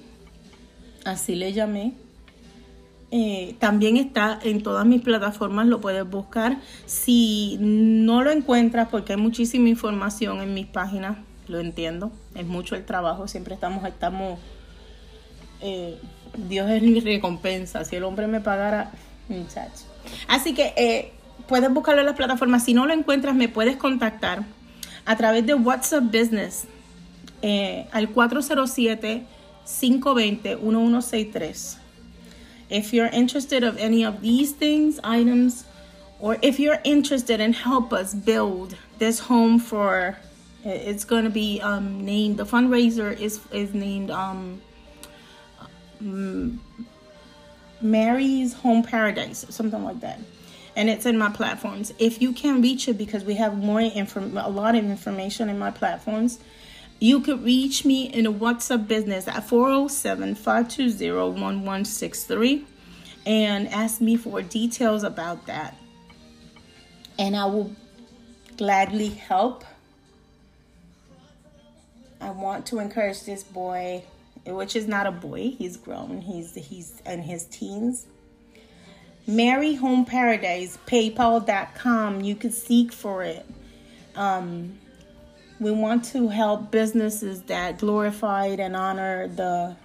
Así 1.04 1.34
le 1.34 1.52
llamé 1.52 1.94
eh, 3.10 3.56
también 3.58 3.96
está 3.96 4.38
en 4.42 4.62
todas 4.62 4.84
mis 4.84 5.00
plataformas, 5.00 5.66
lo 5.66 5.80
puedes 5.80 6.08
buscar. 6.08 6.58
Si 6.86 7.56
no 7.60 8.22
lo 8.22 8.30
encuentras, 8.30 8.88
porque 8.88 9.14
hay 9.14 9.18
muchísima 9.18 9.68
información 9.68 10.40
en 10.40 10.52
mis 10.52 10.66
páginas, 10.66 11.16
lo 11.46 11.58
entiendo, 11.58 12.12
es 12.34 12.46
mucho 12.46 12.76
el 12.76 12.84
trabajo, 12.84 13.26
siempre 13.26 13.54
estamos, 13.54 13.86
estamos, 13.86 14.38
eh, 15.62 15.98
Dios 16.36 16.70
es 16.70 16.82
mi 16.82 17.00
recompensa, 17.00 17.84
si 17.86 17.96
el 17.96 18.04
hombre 18.04 18.26
me 18.26 18.40
pagara, 18.40 18.92
muchacho. 19.30 19.84
Así 20.26 20.52
que 20.52 20.74
eh, 20.76 21.12
puedes 21.46 21.72
buscarlo 21.72 22.00
en 22.00 22.06
las 22.06 22.16
plataformas, 22.16 22.64
si 22.64 22.74
no 22.74 22.86
lo 22.86 22.92
encuentras, 22.92 23.34
me 23.34 23.48
puedes 23.48 23.76
contactar 23.76 24.42
a 25.06 25.16
través 25.16 25.46
de 25.46 25.54
WhatsApp 25.54 26.04
Business 26.04 26.66
al 27.92 28.10
407 28.10 29.24
520 29.80 30.56
1163 30.56 31.78
If 32.70 32.92
you're 32.92 33.06
interested 33.06 33.64
of 33.64 33.76
any 33.78 34.04
of 34.04 34.20
these 34.20 34.52
things, 34.52 35.00
items, 35.02 35.64
or 36.20 36.36
if 36.42 36.58
you're 36.60 36.80
interested 36.84 37.40
in 37.40 37.52
help 37.52 37.92
us 37.92 38.14
build 38.14 38.76
this 38.98 39.18
home 39.20 39.58
for, 39.58 40.18
it's 40.64 41.04
going 41.04 41.24
to 41.24 41.30
be 41.30 41.60
um, 41.60 42.04
named, 42.04 42.36
the 42.36 42.44
fundraiser 42.44 43.18
is, 43.18 43.40
is 43.52 43.72
named 43.72 44.10
um, 44.10 44.60
Mary's 47.80 48.52
Home 48.54 48.82
Paradise, 48.82 49.46
something 49.48 49.82
like 49.84 50.00
that. 50.00 50.20
And 50.76 50.88
it's 50.88 51.06
in 51.06 51.18
my 51.18 51.30
platforms. 51.30 51.92
If 51.98 52.20
you 52.22 52.32
can 52.32 52.62
reach 52.62 52.86
it, 52.88 52.98
because 52.98 53.24
we 53.24 53.34
have 53.34 53.56
more 53.56 53.80
inform, 53.80 54.36
a 54.36 54.48
lot 54.48 54.76
of 54.76 54.84
information 54.84 55.48
in 55.48 55.58
my 55.58 55.70
platforms, 55.70 56.38
you 57.00 57.20
could 57.20 57.44
reach 57.44 57.84
me 57.84 58.04
in 58.12 58.26
a 58.26 58.32
WhatsApp 58.32 58.88
business 58.88 59.28
at 59.28 59.48
407 59.48 60.34
520 60.34 61.10
1163 61.12 62.66
and 63.26 63.68
ask 63.68 64.00
me 64.00 64.16
for 64.16 64.42
details 64.42 65.04
about 65.04 65.46
that. 65.46 65.76
And 67.18 67.36
I 67.36 67.46
will 67.46 67.72
gladly 68.56 69.08
help. 69.08 69.64
I 72.20 72.30
want 72.30 72.66
to 72.66 72.78
encourage 72.80 73.22
this 73.24 73.42
boy. 73.44 74.02
which 74.44 74.74
is 74.74 74.88
not 74.88 75.06
a 75.06 75.10
boy. 75.10 75.54
He's 75.58 75.76
grown. 75.76 76.22
He's 76.22 76.54
he's 76.54 77.02
in 77.04 77.22
his 77.22 77.44
teens. 77.44 78.06
Mary 79.26 79.74
Home 79.74 80.06
Paradise, 80.06 80.78
PayPal.com. 80.86 82.22
You 82.22 82.34
could 82.34 82.54
seek 82.54 82.92
for 82.92 83.22
it. 83.22 83.44
Um, 84.16 84.78
we 85.60 85.70
want 85.70 86.04
to 86.04 86.28
help 86.28 86.70
businesses 86.70 87.42
that 87.42 87.78
glorified 87.78 88.60
and 88.60 88.76
honor 88.76 89.28
the 89.28 89.76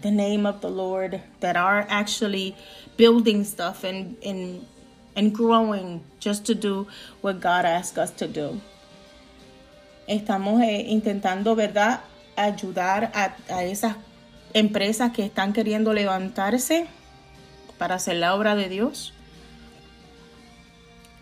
the 0.00 0.10
name 0.10 0.46
of 0.46 0.60
the 0.60 0.68
Lord 0.68 1.20
that 1.40 1.56
are 1.56 1.84
actually 1.88 2.54
building 2.96 3.44
stuff 3.44 3.84
and 3.84 4.16
and 4.24 4.66
and 5.16 5.34
growing 5.34 6.04
just 6.20 6.44
to 6.46 6.54
do 6.54 6.86
what 7.20 7.40
God 7.40 7.64
asks 7.64 7.98
us 7.98 8.10
to 8.12 8.28
do. 8.28 8.60
Estamos 10.08 10.62
eh, 10.62 10.86
intentando, 10.88 11.54
¿verdad?, 11.54 12.00
ayudar 12.36 13.10
a, 13.14 13.34
a 13.50 13.64
esas 13.64 13.96
empresas 14.54 15.12
que 15.12 15.24
están 15.24 15.52
queriendo 15.52 15.92
levantarse 15.92 16.86
para 17.78 17.96
hacer 17.96 18.16
la 18.16 18.34
obra 18.34 18.54
de 18.54 18.68
Dios, 18.68 19.12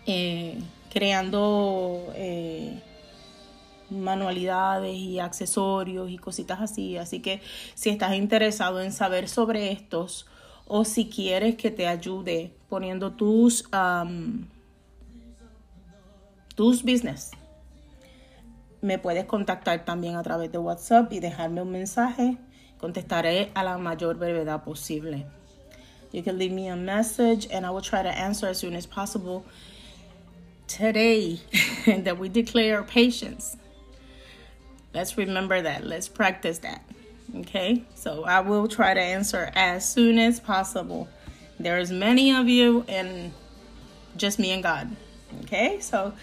eh, 0.05 0.61
creando 0.93 2.13
eh, 2.15 2.81
manualidades 3.89 4.95
y 4.95 5.19
accesorios 5.19 6.09
y 6.09 6.17
cositas 6.17 6.61
así. 6.61 6.97
Así 6.97 7.19
que 7.19 7.41
si 7.75 7.89
estás 7.89 8.15
interesado 8.15 8.81
en 8.81 8.91
saber 8.91 9.29
sobre 9.29 9.71
estos 9.71 10.27
o 10.67 10.83
si 10.85 11.09
quieres 11.09 11.55
que 11.55 11.71
te 11.71 11.87
ayude 11.87 12.53
poniendo 12.69 13.13
tus, 13.13 13.63
tus 16.55 16.83
business, 16.83 17.31
me 18.81 18.99
puedes 18.99 19.25
contactar 19.25 19.85
también 19.85 20.15
a 20.15 20.23
través 20.23 20.51
de 20.51 20.57
WhatsApp 20.57 21.11
y 21.13 21.19
dejarme 21.19 21.61
un 21.61 21.71
mensaje. 21.71 22.37
Contestaré 22.79 23.51
a 23.55 23.63
la 23.63 23.77
mayor 23.77 24.17
brevedad 24.17 24.63
posible. 24.63 25.25
You 26.11 26.23
can 26.23 26.37
leave 26.37 26.53
me 26.53 26.69
a 26.69 26.75
message 26.75 27.47
and 27.51 27.65
I 27.65 27.69
will 27.69 27.81
try 27.81 28.03
to 28.03 28.09
answer 28.09 28.47
as 28.47 28.59
soon 28.59 28.75
as 28.75 28.85
possible. 28.85 29.43
Today, 30.67 31.39
that 31.85 32.17
we 32.17 32.29
declare 32.29 32.83
patience. 32.83 33.57
Let's 34.97 35.15
remember 35.15 35.61
that. 35.61 35.85
Let's 35.85 36.07
practice 36.07 36.57
that. 36.59 36.81
Okay? 37.41 37.83
So 37.93 38.25
I 38.25 38.39
will 38.39 38.67
try 38.67 38.95
to 38.95 38.99
answer 38.99 39.51
as 39.53 39.87
soon 39.87 40.17
as 40.17 40.39
possible. 40.39 41.07
There's 41.59 41.91
many 41.91 42.33
of 42.33 42.49
you 42.49 42.83
and 42.87 43.31
just 44.15 44.39
me 44.39 44.49
and 44.53 44.63
God. 44.63 44.95
Okay? 45.43 45.79
So 45.81 46.13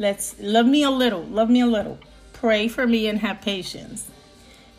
let's 0.00 0.34
love 0.40 0.66
me 0.66 0.82
a 0.82 0.90
little. 0.90 1.22
Love 1.22 1.48
me 1.48 1.60
a 1.60 1.66
little. 1.66 1.96
Pray 2.32 2.66
for 2.66 2.88
me 2.88 3.06
and 3.06 3.20
have 3.20 3.40
patience. 3.40 4.10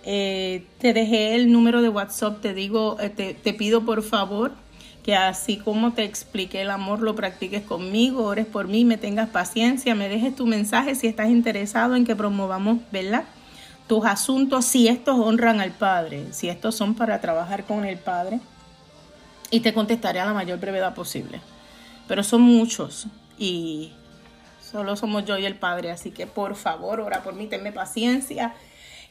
Eh, 0.03 0.63
te 0.79 0.91
dejé 0.91 1.35
el 1.35 1.47
número 1.47 1.81
de 1.81 1.87
WhatsApp, 1.87 2.41
te 2.41 2.53
digo, 2.53 2.99
eh, 2.99 3.07
te, 3.07 3.35
te, 3.35 3.53
pido 3.53 3.85
por 3.85 4.01
favor 4.01 4.51
que 5.03 5.15
así 5.15 5.57
como 5.57 5.93
te 5.93 6.03
expliqué 6.03 6.61
el 6.61 6.71
amor, 6.71 7.01
lo 7.01 7.15
practiques 7.15 7.63
conmigo, 7.63 8.25
ores 8.25 8.45
por 8.45 8.67
mí, 8.67 8.85
me 8.85 8.97
tengas 8.97 9.29
paciencia, 9.29 9.95
me 9.95 10.09
dejes 10.09 10.35
tu 10.35 10.45
mensaje 10.45 10.95
si 10.95 11.07
estás 11.07 11.29
interesado 11.29 11.95
en 11.95 12.05
que 12.05 12.15
promovamos, 12.15 12.79
¿verdad? 12.91 13.23
Tus 13.87 14.05
asuntos, 14.05 14.65
si 14.65 14.87
estos 14.87 15.17
honran 15.17 15.61
al 15.61 15.71
Padre, 15.71 16.25
si 16.31 16.49
estos 16.49 16.75
son 16.75 16.95
para 16.95 17.21
trabajar 17.21 17.63
con 17.63 17.85
el 17.85 17.97
Padre, 17.97 18.39
y 19.51 19.61
te 19.61 19.73
contestaré 19.73 20.19
a 20.19 20.25
la 20.25 20.33
mayor 20.33 20.59
brevedad 20.59 20.93
posible. 20.93 21.41
Pero 22.07 22.23
son 22.23 22.41
muchos 22.41 23.07
y 23.39 23.93
solo 24.61 24.95
somos 24.95 25.25
yo 25.25 25.37
y 25.37 25.45
el 25.45 25.55
Padre, 25.55 25.91
así 25.91 26.11
que 26.11 26.27
por 26.27 26.55
favor, 26.55 26.99
ora 26.99 27.23
por 27.23 27.33
mí, 27.33 27.47
tenme 27.47 27.71
paciencia 27.71 28.53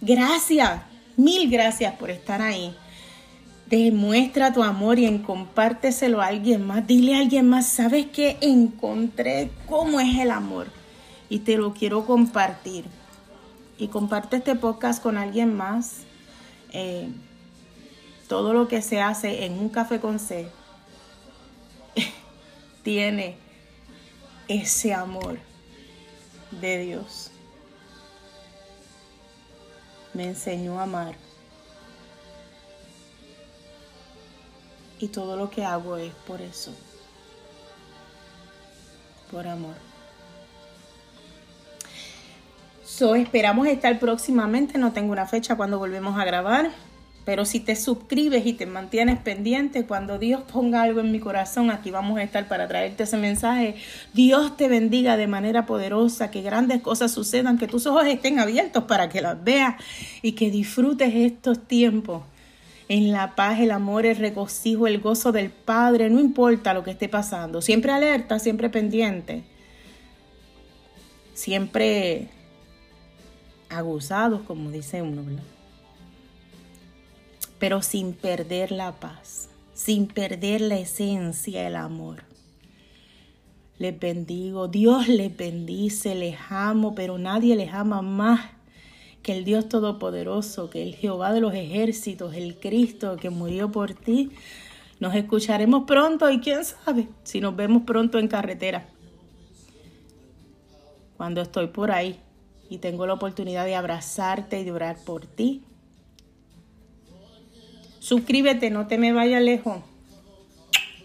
Gracias, 0.00 0.82
mil 1.16 1.50
gracias 1.50 1.94
por 1.94 2.10
estar 2.10 2.40
ahí. 2.40 2.72
Demuestra 3.68 4.52
tu 4.52 4.62
amor 4.62 4.98
y 4.98 5.06
en 5.06 5.18
compárteselo 5.18 6.20
a 6.20 6.26
alguien 6.26 6.66
más. 6.66 6.86
Dile 6.86 7.16
a 7.16 7.18
alguien 7.18 7.48
más, 7.48 7.66
¿sabes 7.66 8.06
qué? 8.06 8.38
Encontré 8.40 9.50
cómo 9.66 10.00
es 10.00 10.18
el 10.18 10.30
amor 10.30 10.68
y 11.28 11.40
te 11.40 11.56
lo 11.56 11.74
quiero 11.74 12.06
compartir. 12.06 12.84
Y 13.78 13.88
comparte 13.88 14.36
este 14.36 14.54
podcast 14.54 15.02
con 15.02 15.16
alguien 15.16 15.54
más. 15.54 15.98
Eh, 16.72 17.08
todo 18.26 18.52
lo 18.52 18.68
que 18.68 18.82
se 18.82 19.00
hace 19.00 19.44
en 19.44 19.58
un 19.58 19.68
café 19.68 20.00
con 20.00 20.18
C 20.18 20.48
tiene 22.82 23.36
ese 24.48 24.92
amor 24.92 25.38
de 26.60 26.78
Dios 26.78 27.30
me 30.18 30.24
enseñó 30.24 30.80
a 30.80 30.82
amar. 30.82 31.14
Y 34.98 35.08
todo 35.08 35.36
lo 35.36 35.50
que 35.50 35.64
hago 35.64 35.96
es 35.96 36.12
por 36.26 36.40
eso. 36.40 36.72
Por 39.30 39.46
amor. 39.46 39.74
So, 42.84 43.14
esperamos 43.14 43.68
estar 43.68 43.98
próximamente. 44.00 44.78
No 44.78 44.92
tengo 44.92 45.12
una 45.12 45.26
fecha 45.26 45.56
cuando 45.56 45.78
volvemos 45.78 46.18
a 46.18 46.24
grabar. 46.24 46.70
Pero 47.24 47.44
si 47.44 47.60
te 47.60 47.76
suscribes 47.76 48.46
y 48.46 48.54
te 48.54 48.64
mantienes 48.64 49.18
pendiente, 49.18 49.84
cuando 49.84 50.18
Dios 50.18 50.42
ponga 50.50 50.80
algo 50.80 51.00
en 51.00 51.12
mi 51.12 51.20
corazón, 51.20 51.70
aquí 51.70 51.90
vamos 51.90 52.18
a 52.18 52.22
estar 52.22 52.48
para 52.48 52.66
traerte 52.66 53.02
ese 53.02 53.18
mensaje. 53.18 53.76
Dios 54.14 54.56
te 54.56 54.66
bendiga 54.66 55.18
de 55.18 55.26
manera 55.26 55.66
poderosa, 55.66 56.30
que 56.30 56.40
grandes 56.40 56.80
cosas 56.80 57.12
sucedan, 57.12 57.58
que 57.58 57.68
tus 57.68 57.86
ojos 57.86 58.06
estén 58.06 58.38
abiertos 58.38 58.84
para 58.84 59.10
que 59.10 59.20
las 59.20 59.44
veas 59.44 59.74
y 60.22 60.32
que 60.32 60.50
disfrutes 60.50 61.14
estos 61.14 61.62
tiempos 61.68 62.22
en 62.88 63.12
la 63.12 63.34
paz, 63.34 63.60
el 63.60 63.70
amor, 63.70 64.06
el 64.06 64.16
regocijo, 64.16 64.86
el 64.86 65.00
gozo 65.00 65.32
del 65.32 65.50
Padre, 65.50 66.08
no 66.10 66.20
importa 66.20 66.74
lo 66.74 66.82
que 66.82 66.90
esté 66.90 67.08
pasando. 67.08 67.60
Siempre 67.60 67.92
alerta, 67.92 68.38
siempre 68.38 68.70
pendiente. 68.70 69.44
Siempre 71.34 72.28
aguzados, 73.68 74.40
como 74.42 74.70
dice 74.70 75.02
uno, 75.02 75.22
¿verdad? 75.22 75.42
pero 77.58 77.82
sin 77.82 78.12
perder 78.12 78.72
la 78.72 78.92
paz, 78.92 79.48
sin 79.74 80.06
perder 80.06 80.60
la 80.60 80.78
esencia 80.78 81.64
del 81.64 81.76
amor. 81.76 82.22
Les 83.78 83.98
bendigo, 83.98 84.68
Dios 84.68 85.08
les 85.08 85.36
bendice, 85.36 86.14
les 86.14 86.36
amo, 86.50 86.94
pero 86.94 87.18
nadie 87.18 87.54
les 87.56 87.72
ama 87.72 88.02
más 88.02 88.50
que 89.28 89.36
el 89.36 89.44
Dios 89.44 89.68
Todopoderoso, 89.68 90.70
que 90.70 90.82
el 90.82 90.94
Jehová 90.94 91.34
de 91.34 91.42
los 91.42 91.52
ejércitos, 91.52 92.32
el 92.34 92.58
Cristo 92.58 93.18
que 93.18 93.28
murió 93.28 93.70
por 93.70 93.92
ti. 93.92 94.30
Nos 95.00 95.14
escucharemos 95.14 95.84
pronto 95.86 96.30
y 96.30 96.40
quién 96.40 96.64
sabe 96.64 97.08
si 97.24 97.42
nos 97.42 97.54
vemos 97.54 97.82
pronto 97.82 98.18
en 98.18 98.26
carretera. 98.26 98.88
Cuando 101.18 101.42
estoy 101.42 101.66
por 101.66 101.90
ahí 101.90 102.18
y 102.70 102.78
tengo 102.78 103.06
la 103.06 103.12
oportunidad 103.12 103.66
de 103.66 103.74
abrazarte 103.74 104.60
y 104.60 104.64
de 104.64 104.72
orar 104.72 104.96
por 105.04 105.26
ti, 105.26 105.62
Suscríbete, 107.98 108.70
no 108.70 108.86
te 108.86 108.96
me 108.96 109.12
vayas 109.12 109.42
lejos. 109.42 109.82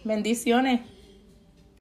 Bendiciones. 0.06 0.80